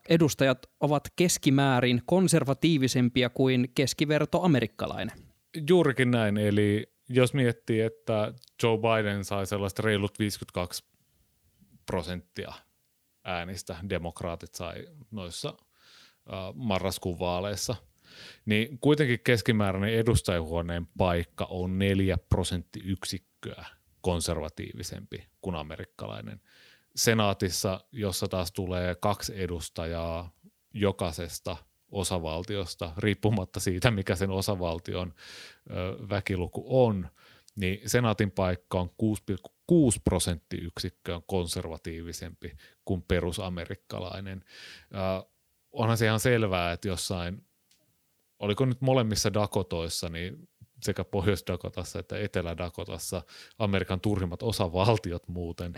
edustajat 0.08 0.66
ovat 0.80 1.02
keskimäärin 1.16 2.02
konservatiivisempia 2.06 3.30
kuin 3.30 3.68
keskiverto 3.74 4.42
amerikkalainen. 4.42 5.16
Juurikin 5.68 6.10
näin, 6.10 6.36
eli 6.36 6.86
jos 7.08 7.34
miettii, 7.34 7.80
että 7.80 8.32
Joe 8.62 8.78
Biden 8.78 9.24
sai 9.24 9.46
sellaista 9.46 9.82
reilut 9.82 10.18
52 10.18 10.84
prosenttia 11.86 12.52
äänistä, 13.24 13.76
demokraatit 13.90 14.54
sai 14.54 14.86
noissa 15.10 15.54
marraskuun 16.54 17.18
vaaleissa, 17.18 17.76
niin 18.46 18.78
kuitenkin 18.78 19.20
keskimääräinen 19.24 19.94
edustajahuoneen 19.94 20.86
paikka 20.86 21.46
on 21.50 21.78
neljä 21.78 22.18
prosenttiyksikköä 22.18 23.64
konservatiivisempi 24.00 25.26
kuin 25.40 25.56
amerikkalainen. 25.56 26.40
Senaatissa, 26.96 27.80
jossa 27.92 28.28
taas 28.28 28.52
tulee 28.52 28.94
kaksi 28.94 29.42
edustajaa 29.42 30.30
jokaisesta 30.74 31.56
osavaltiosta, 31.90 32.92
riippumatta 32.98 33.60
siitä, 33.60 33.90
mikä 33.90 34.16
sen 34.16 34.30
osavaltion 34.30 35.14
väkiluku 36.10 36.64
on, 36.68 37.08
niin 37.56 37.80
senaatin 37.86 38.30
paikka 38.30 38.80
on 38.80 38.90
6,6 39.02 40.00
prosenttiyksikköä 40.04 41.20
konservatiivisempi 41.26 42.56
kuin 42.84 43.02
perusamerikkalainen. 43.02 44.44
Onhan 45.72 45.98
se 45.98 46.06
ihan 46.06 46.20
selvää, 46.20 46.72
että 46.72 46.88
jossain, 46.88 47.46
oliko 48.38 48.64
nyt 48.64 48.80
molemmissa 48.80 49.34
Dakotoissa, 49.34 50.08
niin 50.08 50.48
sekä 50.82 51.04
Pohjois-Dakotassa 51.04 51.98
että 51.98 52.18
Etelä-Dakotassa 52.18 53.22
Amerikan 53.58 54.00
turhimmat 54.00 54.42
osavaltiot 54.42 55.28
muuten. 55.28 55.72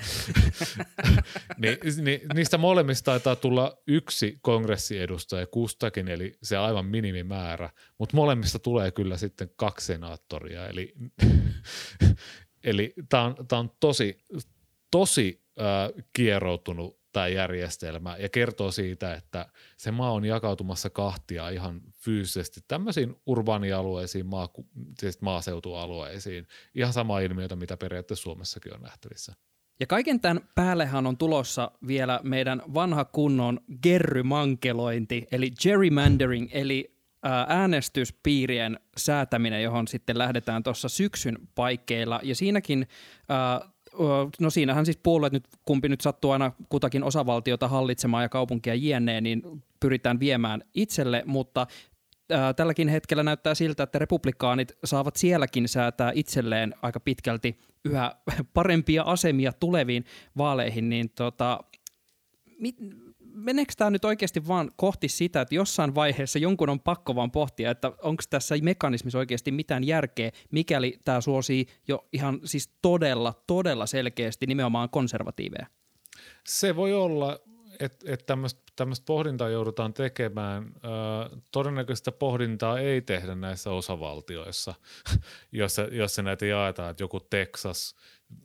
ni, 1.58 1.78
ni, 2.02 2.20
niistä 2.34 2.58
molemmista 2.58 3.04
taitaa 3.10 3.36
tulla 3.36 3.78
yksi 3.86 4.38
kongressiedustaja 4.40 5.46
kustakin, 5.46 6.08
eli 6.08 6.38
se 6.42 6.56
aivan 6.56 6.86
minimimäärä, 6.86 7.70
mutta 7.98 8.16
molemmista 8.16 8.58
tulee 8.58 8.90
kyllä 8.90 9.16
sitten 9.16 9.50
kaksi 9.56 9.86
senaattoria, 9.86 10.68
eli, 10.68 10.94
eli 12.64 12.94
tämä 13.08 13.24
on, 13.24 13.36
on 13.52 13.70
tosi, 13.80 14.24
tosi 14.90 15.42
äh, 15.60 16.04
kieroutunut 16.12 16.98
tämä 17.12 17.28
järjestelmä 17.28 18.16
ja 18.16 18.28
kertoo 18.28 18.70
siitä, 18.70 19.14
että 19.14 19.46
se 19.76 19.90
maa 19.90 20.12
on 20.12 20.24
jakautumassa 20.24 20.90
kahtia 20.90 21.48
ihan 21.48 21.80
fyysisesti 21.94 22.60
tämmöisiin 22.68 23.16
urbaanialueisiin, 23.26 24.26
maa, 24.26 24.48
siis 24.98 25.20
maaseutualueisiin. 25.20 26.46
Ihan 26.74 26.92
sama 26.92 27.20
ilmiötä, 27.20 27.56
mitä 27.56 27.76
periaatteessa 27.76 28.22
Suomessakin 28.22 28.74
on 28.74 28.82
nähtävissä. 28.82 29.32
Ja 29.80 29.86
kaiken 29.86 30.20
tämän 30.20 30.48
päällehän 30.54 31.06
on 31.06 31.16
tulossa 31.16 31.70
vielä 31.86 32.20
meidän 32.22 32.62
vanha 32.74 33.04
kunnon 33.04 33.60
gerrymankelointi, 33.82 35.26
eli 35.32 35.50
gerrymandering, 35.62 36.48
eli 36.52 36.98
äänestyspiirien 37.48 38.80
säätäminen, 38.96 39.62
johon 39.62 39.88
sitten 39.88 40.18
lähdetään 40.18 40.62
tuossa 40.62 40.88
syksyn 40.88 41.38
paikkeilla. 41.54 42.20
Ja 42.22 42.34
siinäkin 42.34 42.88
no 44.40 44.50
siinähän 44.50 44.84
siis 44.84 44.98
puolueet 45.02 45.32
nyt, 45.32 45.44
kumpi 45.64 45.88
nyt 45.88 46.00
sattuu 46.00 46.30
aina 46.30 46.52
kutakin 46.68 47.04
osavaltiota 47.04 47.68
hallitsemaan 47.68 48.22
ja 48.22 48.28
kaupunkia 48.28 48.74
jienneen, 48.74 49.22
niin 49.22 49.42
pyritään 49.80 50.20
viemään 50.20 50.62
itselle, 50.74 51.22
mutta 51.26 51.66
tälläkin 52.56 52.88
hetkellä 52.88 53.22
näyttää 53.22 53.54
siltä, 53.54 53.82
että 53.82 53.98
republikaanit 53.98 54.72
saavat 54.84 55.16
sielläkin 55.16 55.68
säätää 55.68 56.12
itselleen 56.14 56.74
aika 56.82 57.00
pitkälti 57.00 57.58
yhä 57.84 58.16
parempia 58.54 59.02
asemia 59.02 59.52
tuleviin 59.52 60.04
vaaleihin, 60.36 60.88
niin 60.88 61.10
tota, 61.10 61.60
mit, 62.58 62.76
meneekö 63.38 63.72
tämä 63.76 63.90
nyt 63.90 64.04
oikeasti 64.04 64.48
vaan 64.48 64.70
kohti 64.76 65.08
sitä, 65.08 65.40
että 65.40 65.54
jossain 65.54 65.94
vaiheessa 65.94 66.38
jonkun 66.38 66.70
on 66.70 66.80
pakko 66.80 67.14
vaan 67.14 67.30
pohtia, 67.30 67.70
että 67.70 67.92
onko 68.02 68.22
tässä 68.30 68.54
mekanismissa 68.62 69.18
oikeasti 69.18 69.50
mitään 69.50 69.84
järkeä, 69.84 70.30
mikäli 70.50 70.98
tämä 71.04 71.20
suosii 71.20 71.66
jo 71.88 72.08
ihan 72.12 72.40
siis 72.44 72.70
todella, 72.82 73.42
todella 73.46 73.86
selkeästi 73.86 74.46
nimenomaan 74.46 74.90
konservatiiveja? 74.90 75.66
Se 76.46 76.76
voi 76.76 76.94
olla, 76.94 77.38
että 77.80 78.12
et 78.12 78.26
tämmöistä 78.76 79.04
pohdintaa 79.06 79.48
joudutaan 79.48 79.94
tekemään. 79.94 80.64
Ö, 80.64 81.36
todennäköistä 81.52 82.12
pohdintaa 82.12 82.78
ei 82.78 83.02
tehdä 83.02 83.34
näissä 83.34 83.70
osavaltioissa, 83.70 84.74
jossa, 85.52 85.82
jossa 85.82 86.22
näitä 86.22 86.46
jaetaan, 86.46 86.90
että 86.90 87.02
joku 87.02 87.20
Texas– 87.20 87.94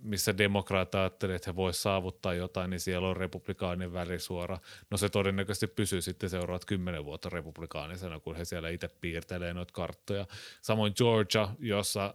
missä 0.01 0.37
demokraat 0.37 0.95
ajattelee, 0.95 1.35
että 1.35 1.51
he 1.51 1.55
voisivat 1.55 1.81
saavuttaa 1.81 2.33
jotain, 2.33 2.69
niin 2.69 2.79
siellä 2.79 3.07
on 3.07 3.17
republikaanin 3.17 3.93
värisuora. 3.93 4.57
No 4.91 4.97
se 4.97 5.09
todennäköisesti 5.09 5.67
pysyy 5.67 6.01
sitten 6.01 6.29
seuraavat 6.29 6.65
kymmenen 6.65 7.05
vuotta 7.05 7.29
republikaanisena, 7.29 8.19
kun 8.19 8.35
he 8.35 8.45
siellä 8.45 8.69
itse 8.69 8.87
piirtelee 8.87 9.53
noita 9.53 9.73
karttoja. 9.73 10.27
Samoin 10.61 10.93
Georgia, 10.97 11.49
jossa 11.59 12.13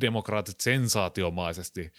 demokraatit 0.00 0.60
sensaatiomaisesti 0.60 1.92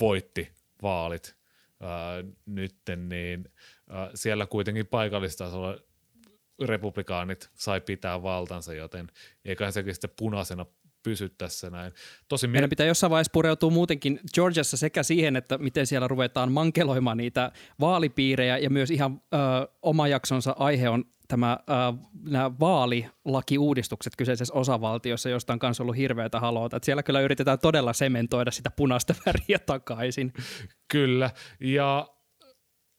voitti 0.00 0.52
vaalit 0.82 1.36
ää, 1.80 2.24
nytten, 2.46 3.08
niin 3.08 3.52
ää, 3.90 4.10
siellä 4.14 4.46
kuitenkin 4.46 4.86
paikallistasolla 4.86 5.78
republikaanit 6.64 7.50
sai 7.54 7.80
pitää 7.80 8.22
valtansa, 8.22 8.74
joten 8.74 9.08
eiköhän 9.44 9.72
sekin 9.72 9.94
sitten 9.94 10.10
punaisena 10.18 10.66
pysy 11.02 11.28
tässä 11.28 11.70
näin. 11.70 11.92
Tosi 12.28 12.48
Meidän 12.48 12.70
pitää 12.70 12.86
jossain 12.86 13.10
vaiheessa 13.10 13.30
pureutua 13.32 13.70
muutenkin 13.70 14.20
Georgiassa 14.34 14.76
sekä 14.76 15.02
siihen, 15.02 15.36
että 15.36 15.58
miten 15.58 15.86
siellä 15.86 16.08
ruvetaan 16.08 16.52
mankeloimaan 16.52 17.16
niitä 17.16 17.52
vaalipiirejä 17.80 18.58
ja 18.58 18.70
myös 18.70 18.90
ihan 18.90 19.22
ö, 19.34 19.36
oma 19.82 20.08
jaksonsa 20.08 20.56
aihe 20.58 20.88
on 20.88 21.04
tämä, 21.28 21.58
ö, 21.70 21.72
nämä 22.30 22.50
vaalilakiuudistukset 22.60 24.12
kyseisessä 24.16 24.54
osavaltiossa, 24.54 25.28
josta 25.28 25.52
on 25.52 25.58
myös 25.62 25.80
ollut 25.80 25.96
hirveätä 25.96 26.40
haloota. 26.40 26.76
Että 26.76 26.84
siellä 26.84 27.02
kyllä 27.02 27.20
yritetään 27.20 27.58
todella 27.58 27.92
sementoida 27.92 28.50
sitä 28.50 28.70
punaista 28.70 29.14
väriä 29.26 29.58
takaisin. 29.58 30.32
Kyllä, 30.88 31.30
ja 31.60 32.08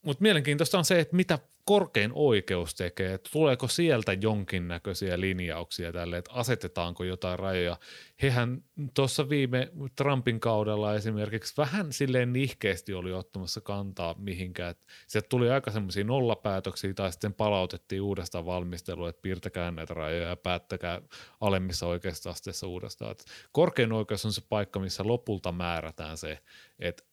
mutta 0.05 0.21
mielenkiintoista 0.21 0.77
on 0.77 0.85
se, 0.85 0.99
että 0.99 1.15
mitä 1.15 1.39
korkein 1.65 2.11
oikeus 2.13 2.75
tekee, 2.75 3.13
että 3.13 3.29
tuleeko 3.33 3.67
sieltä 3.67 4.13
jonkinnäköisiä 4.13 5.19
linjauksia 5.19 5.91
tälle, 5.91 6.17
että 6.17 6.31
asetetaanko 6.31 7.03
jotain 7.03 7.39
rajoja. 7.39 7.77
Hehän 8.21 8.63
tuossa 8.93 9.29
viime 9.29 9.71
Trumpin 9.95 10.39
kaudella 10.39 10.95
esimerkiksi 10.95 11.53
vähän 11.57 11.93
silleen 11.93 12.33
nihkeästi 12.33 12.93
oli 12.93 13.13
ottamassa 13.13 13.61
kantaa 13.61 14.15
mihinkään, 14.17 14.75
sieltä 15.07 15.29
tuli 15.29 15.49
aika 15.49 15.71
semmoisia 15.71 16.03
nollapäätöksiä 16.03 16.93
tai 16.93 17.11
sitten 17.11 17.33
palautettiin 17.33 18.01
uudestaan 18.01 18.45
valmistelua, 18.45 19.09
että 19.09 19.21
piirtäkää 19.21 19.71
näitä 19.71 19.93
rajoja 19.93 20.27
ja 20.27 20.35
päättäkää 20.35 21.01
alemmissa 21.41 21.87
oikeassa 21.87 22.29
asteessa 22.29 22.67
uudestaan. 22.67 23.11
Että 23.11 23.23
korkein 23.51 23.91
oikeus 23.91 24.25
on 24.25 24.33
se 24.33 24.41
paikka, 24.49 24.79
missä 24.79 25.03
lopulta 25.07 25.51
määrätään 25.51 26.17
se, 26.17 26.39
että 26.79 27.03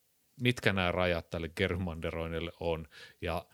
mitkä 0.40 0.72
nämä 0.72 0.92
rajat 0.92 1.30
tälle 1.30 1.48
germanderoinnille 1.48 2.52
on 2.60 2.86
ja– 3.20 3.44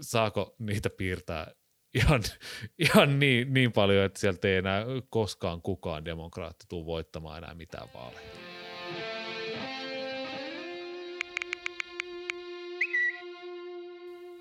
saako 0.00 0.54
niitä 0.58 0.90
piirtää 0.90 1.52
ihan, 1.94 2.22
ihan 2.78 3.18
niin, 3.18 3.54
niin 3.54 3.72
paljon, 3.72 4.04
että 4.04 4.20
sieltä 4.20 4.48
ei 4.48 4.56
enää 4.56 4.84
koskaan 5.10 5.62
kukaan 5.62 6.04
demokraatti 6.04 6.64
tule 6.68 6.86
voittamaan 6.86 7.38
enää 7.38 7.54
mitään 7.54 7.88
vaaleja. 7.94 8.52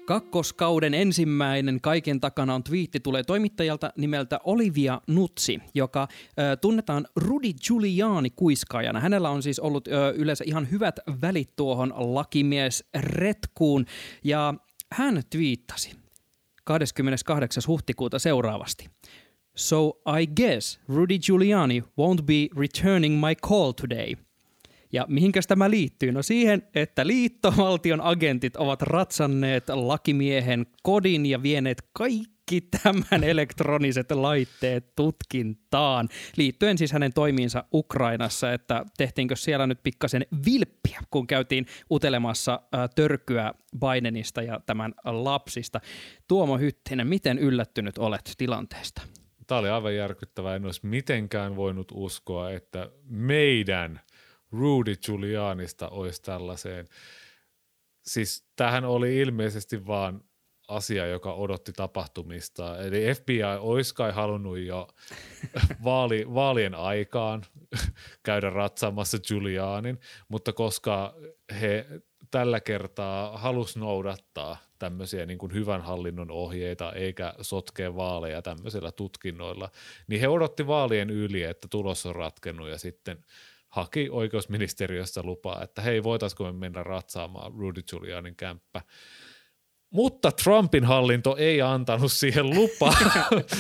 Kakkoskauden 0.05 0.93
ensimmäinen 0.93 1.81
kaiken 1.81 2.19
takana 2.19 2.55
on 2.55 2.63
twiitti 2.63 2.99
tulee 2.99 3.23
toimittajalta 3.23 3.93
nimeltä 3.97 4.39
Olivia 4.43 5.01
Nutsi, 5.07 5.59
joka 5.73 6.07
ö, 6.39 6.57
tunnetaan 6.57 7.07
Rudy 7.15 7.53
Giuliani 7.67 8.29
kuiskaajana. 8.29 8.99
Hänellä 8.99 9.29
on 9.29 9.43
siis 9.43 9.59
ollut 9.59 9.87
ö, 9.87 10.13
yleensä 10.17 10.43
ihan 10.47 10.71
hyvät 10.71 10.99
välit 11.21 11.55
tuohon 11.55 11.93
lakimies 11.97 12.83
retkuun 12.95 13.85
ja 14.23 14.53
hän 14.91 15.21
twiittasi 15.29 15.91
28. 16.63 17.63
huhtikuuta 17.67 18.19
seuraavasti. 18.19 18.89
So 19.55 20.01
I 20.19 20.27
guess 20.27 20.79
Rudy 20.87 21.19
Giuliani 21.19 21.81
won't 21.81 22.23
be 22.25 22.47
returning 22.57 23.15
my 23.25 23.35
call 23.35 23.71
today. 23.71 24.15
Ja 24.93 25.05
mihinkäs 25.09 25.47
tämä 25.47 25.69
liittyy? 25.69 26.11
No 26.11 26.21
siihen, 26.21 26.67
että 26.75 27.07
liittovaltion 27.07 28.01
agentit 28.01 28.55
ovat 28.55 28.81
ratsanneet 28.81 29.63
lakimiehen 29.69 30.65
kodin 30.83 31.25
ja 31.25 31.43
vieneet 31.43 31.81
kaikki 31.93 32.40
kaikki 32.51 32.79
tämän 32.83 33.23
elektroniset 33.23 34.11
laitteet 34.11 34.95
tutkintaan 34.95 36.09
liittyen 36.37 36.77
siis 36.77 36.91
hänen 36.91 37.13
toimiinsa 37.13 37.63
Ukrainassa, 37.73 38.53
että 38.53 38.85
tehtiinkö 38.97 39.35
siellä 39.35 39.67
nyt 39.67 39.83
pikkasen 39.83 40.25
vilppiä, 40.45 40.99
kun 41.11 41.27
käytiin 41.27 41.65
utelemassa 41.91 42.53
äh, 42.53 42.89
törkyä 42.95 43.53
Bidenista 43.79 44.41
ja 44.41 44.59
tämän 44.65 44.93
lapsista. 45.05 45.81
Tuomo 46.27 46.57
Hyttinen, 46.57 47.07
miten 47.07 47.39
yllättynyt 47.39 47.97
olet 47.97 48.33
tilanteesta? 48.37 49.01
Tämä 49.47 49.59
oli 49.59 49.69
aivan 49.69 49.95
järkyttävää. 49.95 50.55
En 50.55 50.65
olisi 50.65 50.85
mitenkään 50.85 51.55
voinut 51.55 51.91
uskoa, 51.93 52.51
että 52.51 52.89
meidän 53.03 54.01
Rudy 54.51 54.95
Giulianista 54.95 55.89
olisi 55.89 56.21
tällaiseen. 56.21 56.87
Siis 58.05 58.45
tähän 58.55 58.85
oli 58.85 59.17
ilmeisesti 59.17 59.87
vaan 59.87 60.23
asia, 60.71 61.07
joka 61.07 61.33
odotti 61.33 61.73
tapahtumista. 61.73 62.77
Eli 62.77 63.13
FBI 63.15 63.39
olisi 63.59 63.95
kai 63.95 64.11
halunnut 64.11 64.59
jo 64.59 64.87
vaali, 65.83 66.25
vaalien 66.33 66.75
aikaan 66.75 67.41
käydä 68.23 68.49
ratsaamassa 68.49 69.19
Giulianin, 69.19 69.99
mutta 70.29 70.53
koska 70.53 71.15
he 71.61 71.85
tällä 72.31 72.59
kertaa 72.59 73.37
halus 73.37 73.77
noudattaa 73.77 74.57
tämmöisiä 74.79 75.25
niin 75.25 75.37
kuin 75.37 75.53
hyvän 75.53 75.81
hallinnon 75.81 76.31
ohjeita 76.31 76.93
eikä 76.93 77.33
sotkea 77.41 77.95
vaaleja 77.95 78.41
tämmöisillä 78.41 78.91
tutkinnoilla, 78.91 79.69
niin 80.07 80.21
he 80.21 80.27
odotti 80.27 80.67
vaalien 80.67 81.09
yli, 81.09 81.43
että 81.43 81.67
tulos 81.67 82.05
on 82.05 82.15
ratkennut 82.15 82.69
ja 82.69 82.77
sitten 82.77 83.25
haki 83.71 84.09
oikeusministeriössä 84.11 85.21
lupaa, 85.23 85.63
että 85.63 85.81
hei, 85.81 86.03
voitaisiko 86.03 86.43
me 86.43 86.51
mennä 86.51 86.83
ratsaamaan 86.83 87.53
Rudy 87.53 87.81
Giulianin 87.81 88.35
kämppä. 88.35 88.81
Mutta 89.91 90.31
Trumpin 90.31 90.83
hallinto 90.83 91.35
ei 91.37 91.61
antanut 91.61 92.11
siihen 92.11 92.49
lupaa, 92.49 92.97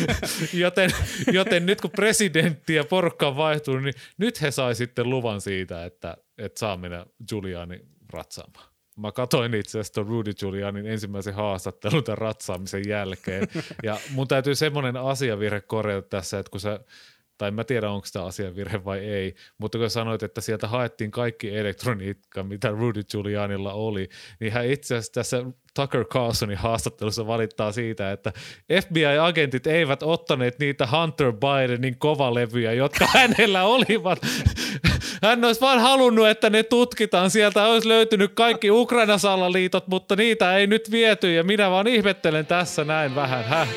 joten, 0.53 0.91
joten 1.31 1.65
nyt 1.65 1.81
kun 1.81 1.91
presidentti 1.91 2.75
ja 2.75 2.83
porukka 2.83 3.27
on 3.27 3.37
vaihtunut, 3.37 3.83
niin 3.83 3.93
nyt 4.17 4.41
he 4.41 4.51
sai 4.51 4.75
sitten 4.75 5.09
luvan 5.09 5.41
siitä, 5.41 5.85
että, 5.85 6.17
että 6.37 6.59
saa 6.59 6.77
mennä 6.77 7.05
Giuliani 7.29 7.79
ratsaamaan. 8.13 8.71
Mä 8.97 9.11
katoin 9.11 9.53
itse 9.53 9.79
asiassa 9.79 10.03
Rudy 10.03 10.33
Giulianin 10.33 10.87
ensimmäisen 10.87 11.33
haastattelun 11.33 12.03
tämän 12.03 12.17
ratsaamisen 12.17 12.83
jälkeen. 12.87 13.47
Ja 13.83 13.97
mun 14.09 14.27
täytyy 14.27 14.55
semmoinen 14.55 14.97
asiavirhe 14.97 15.61
korjata 15.61 16.07
tässä, 16.09 16.39
että 16.39 16.49
kun 16.49 16.59
sä 16.59 16.79
tai 17.41 17.47
en 17.47 17.53
mä 17.53 17.63
tiedä 17.63 17.89
onko 17.89 18.07
tämä 18.13 18.25
asiavirhe 18.25 18.85
vai 18.85 18.99
ei, 18.99 19.35
mutta 19.57 19.77
kun 19.77 19.89
sanoit, 19.89 20.23
että 20.23 20.41
sieltä 20.41 20.67
haettiin 20.67 21.11
kaikki 21.11 21.57
elektroniikka, 21.57 22.43
mitä 22.43 22.69
Rudy 22.69 23.03
Giulianilla 23.03 23.73
oli, 23.73 24.09
niin 24.39 24.51
hän 24.53 24.65
itse 24.65 24.95
asiassa 24.95 25.13
tässä 25.13 25.45
Tucker 25.73 26.05
Carlsonin 26.05 26.57
haastattelussa 26.57 27.27
valittaa 27.27 27.71
siitä, 27.71 28.11
että 28.11 28.33
FBI-agentit 28.81 29.67
eivät 29.67 30.03
ottaneet 30.03 30.59
niitä 30.59 30.87
Hunter 30.87 31.33
Bidenin 31.33 31.99
kovalevyjä, 31.99 32.73
jotka 32.73 33.07
hänellä 33.15 33.63
olivat. 33.63 34.19
Hän 35.21 35.45
olisi 35.45 35.61
vaan 35.61 35.79
halunnut, 35.79 36.27
että 36.27 36.49
ne 36.49 36.63
tutkitaan. 36.63 37.29
Sieltä 37.29 37.65
olisi 37.65 37.87
löytynyt 37.87 38.31
kaikki 38.33 38.71
Ukraina 38.71 39.17
salaliitot, 39.17 39.87
mutta 39.87 40.15
niitä 40.15 40.57
ei 40.57 40.67
nyt 40.67 40.91
viety 40.91 41.33
ja 41.33 41.43
minä 41.43 41.71
vaan 41.71 41.87
ihmettelen 41.87 42.45
tässä 42.45 42.83
näin 42.83 43.15
vähän. 43.15 43.43
Häh? 43.43 43.69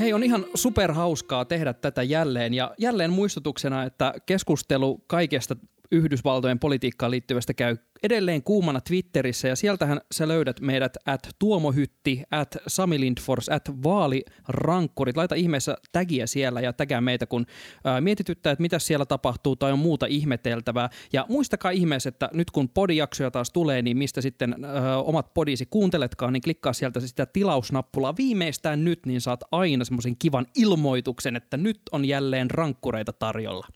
Hei, 0.00 0.12
on 0.12 0.22
ihan 0.22 0.46
superhauskaa 0.54 1.44
tehdä 1.44 1.72
tätä 1.72 2.02
jälleen 2.02 2.54
ja 2.54 2.74
jälleen 2.78 3.12
muistutuksena, 3.12 3.84
että 3.84 4.14
keskustelu 4.26 5.04
kaikesta 5.06 5.56
Yhdysvaltojen 5.92 6.58
politiikkaan 6.58 7.10
liittyvästä 7.10 7.54
käy 7.54 7.76
edelleen 8.02 8.42
kuumana 8.42 8.80
Twitterissä 8.80 9.48
ja 9.48 9.56
sieltähän 9.56 10.00
sä 10.14 10.28
löydät 10.28 10.60
meidät 10.60 10.96
at 11.06 11.28
Tuomohytti, 11.38 12.22
at 12.30 12.56
Sami 12.66 13.00
Lindfors, 13.00 13.48
at 13.48 13.70
Vaalirankkurit. 13.84 15.16
Laita 15.16 15.34
ihmeessä 15.34 15.76
tagia 15.92 16.26
siellä 16.26 16.60
ja 16.60 16.72
tägää 16.72 17.00
meitä, 17.00 17.26
kun 17.26 17.46
ää, 17.84 18.00
mietityttää, 18.00 18.52
että 18.52 18.62
mitä 18.62 18.78
siellä 18.78 19.06
tapahtuu 19.06 19.56
tai 19.56 19.72
on 19.72 19.78
muuta 19.78 20.06
ihmeteltävää. 20.06 20.88
Ja 21.12 21.26
muistakaa 21.28 21.70
ihmeessä, 21.70 22.08
että 22.08 22.30
nyt 22.32 22.50
kun 22.50 22.68
podijaksoja 22.68 23.30
taas 23.30 23.50
tulee, 23.50 23.82
niin 23.82 23.98
mistä 23.98 24.20
sitten 24.20 24.64
ää, 24.64 24.98
omat 24.98 25.34
podisi 25.34 25.66
kuunteletkaan, 25.66 26.32
niin 26.32 26.42
klikkaa 26.42 26.72
sieltä 26.72 27.00
sitä 27.00 27.26
tilausnappulaa 27.26 28.16
viimeistään 28.16 28.84
nyt, 28.84 29.06
niin 29.06 29.20
saat 29.20 29.40
aina 29.52 29.84
semmoisen 29.84 30.16
kivan 30.18 30.46
ilmoituksen, 30.56 31.36
että 31.36 31.56
nyt 31.56 31.80
on 31.92 32.04
jälleen 32.04 32.50
rankkureita 32.50 33.12
tarjolla 33.12 33.66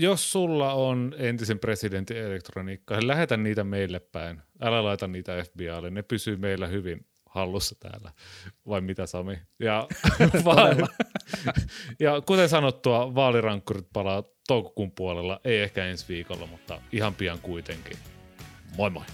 jos 0.00 0.32
sulla 0.32 0.72
on 0.72 1.14
entisen 1.18 1.58
presidentin 1.58 2.16
elektroniikkaa, 2.16 2.98
lähetä 3.06 3.36
niitä 3.36 3.64
meille 3.64 4.00
päin. 4.00 4.40
Älä 4.60 4.84
laita 4.84 5.08
niitä 5.08 5.32
FBIlle, 5.44 5.90
ne 5.90 6.02
pysyy 6.02 6.36
meillä 6.36 6.66
hyvin 6.66 7.06
hallussa 7.26 7.74
täällä. 7.80 8.12
Vai 8.68 8.80
mitä 8.80 9.06
Sami? 9.06 9.38
Ja, 9.58 9.86
va- 10.44 10.88
ja 12.00 12.20
kuten 12.20 12.48
sanottua, 12.48 13.14
vaalirankkurit 13.14 13.86
palaa 13.92 14.22
toukokuun 14.48 14.92
puolella, 14.92 15.40
ei 15.44 15.60
ehkä 15.60 15.84
ensi 15.84 16.04
viikolla, 16.08 16.46
mutta 16.46 16.80
ihan 16.92 17.14
pian 17.14 17.38
kuitenkin. 17.38 17.96
Moi 18.76 18.90
moi! 18.90 19.04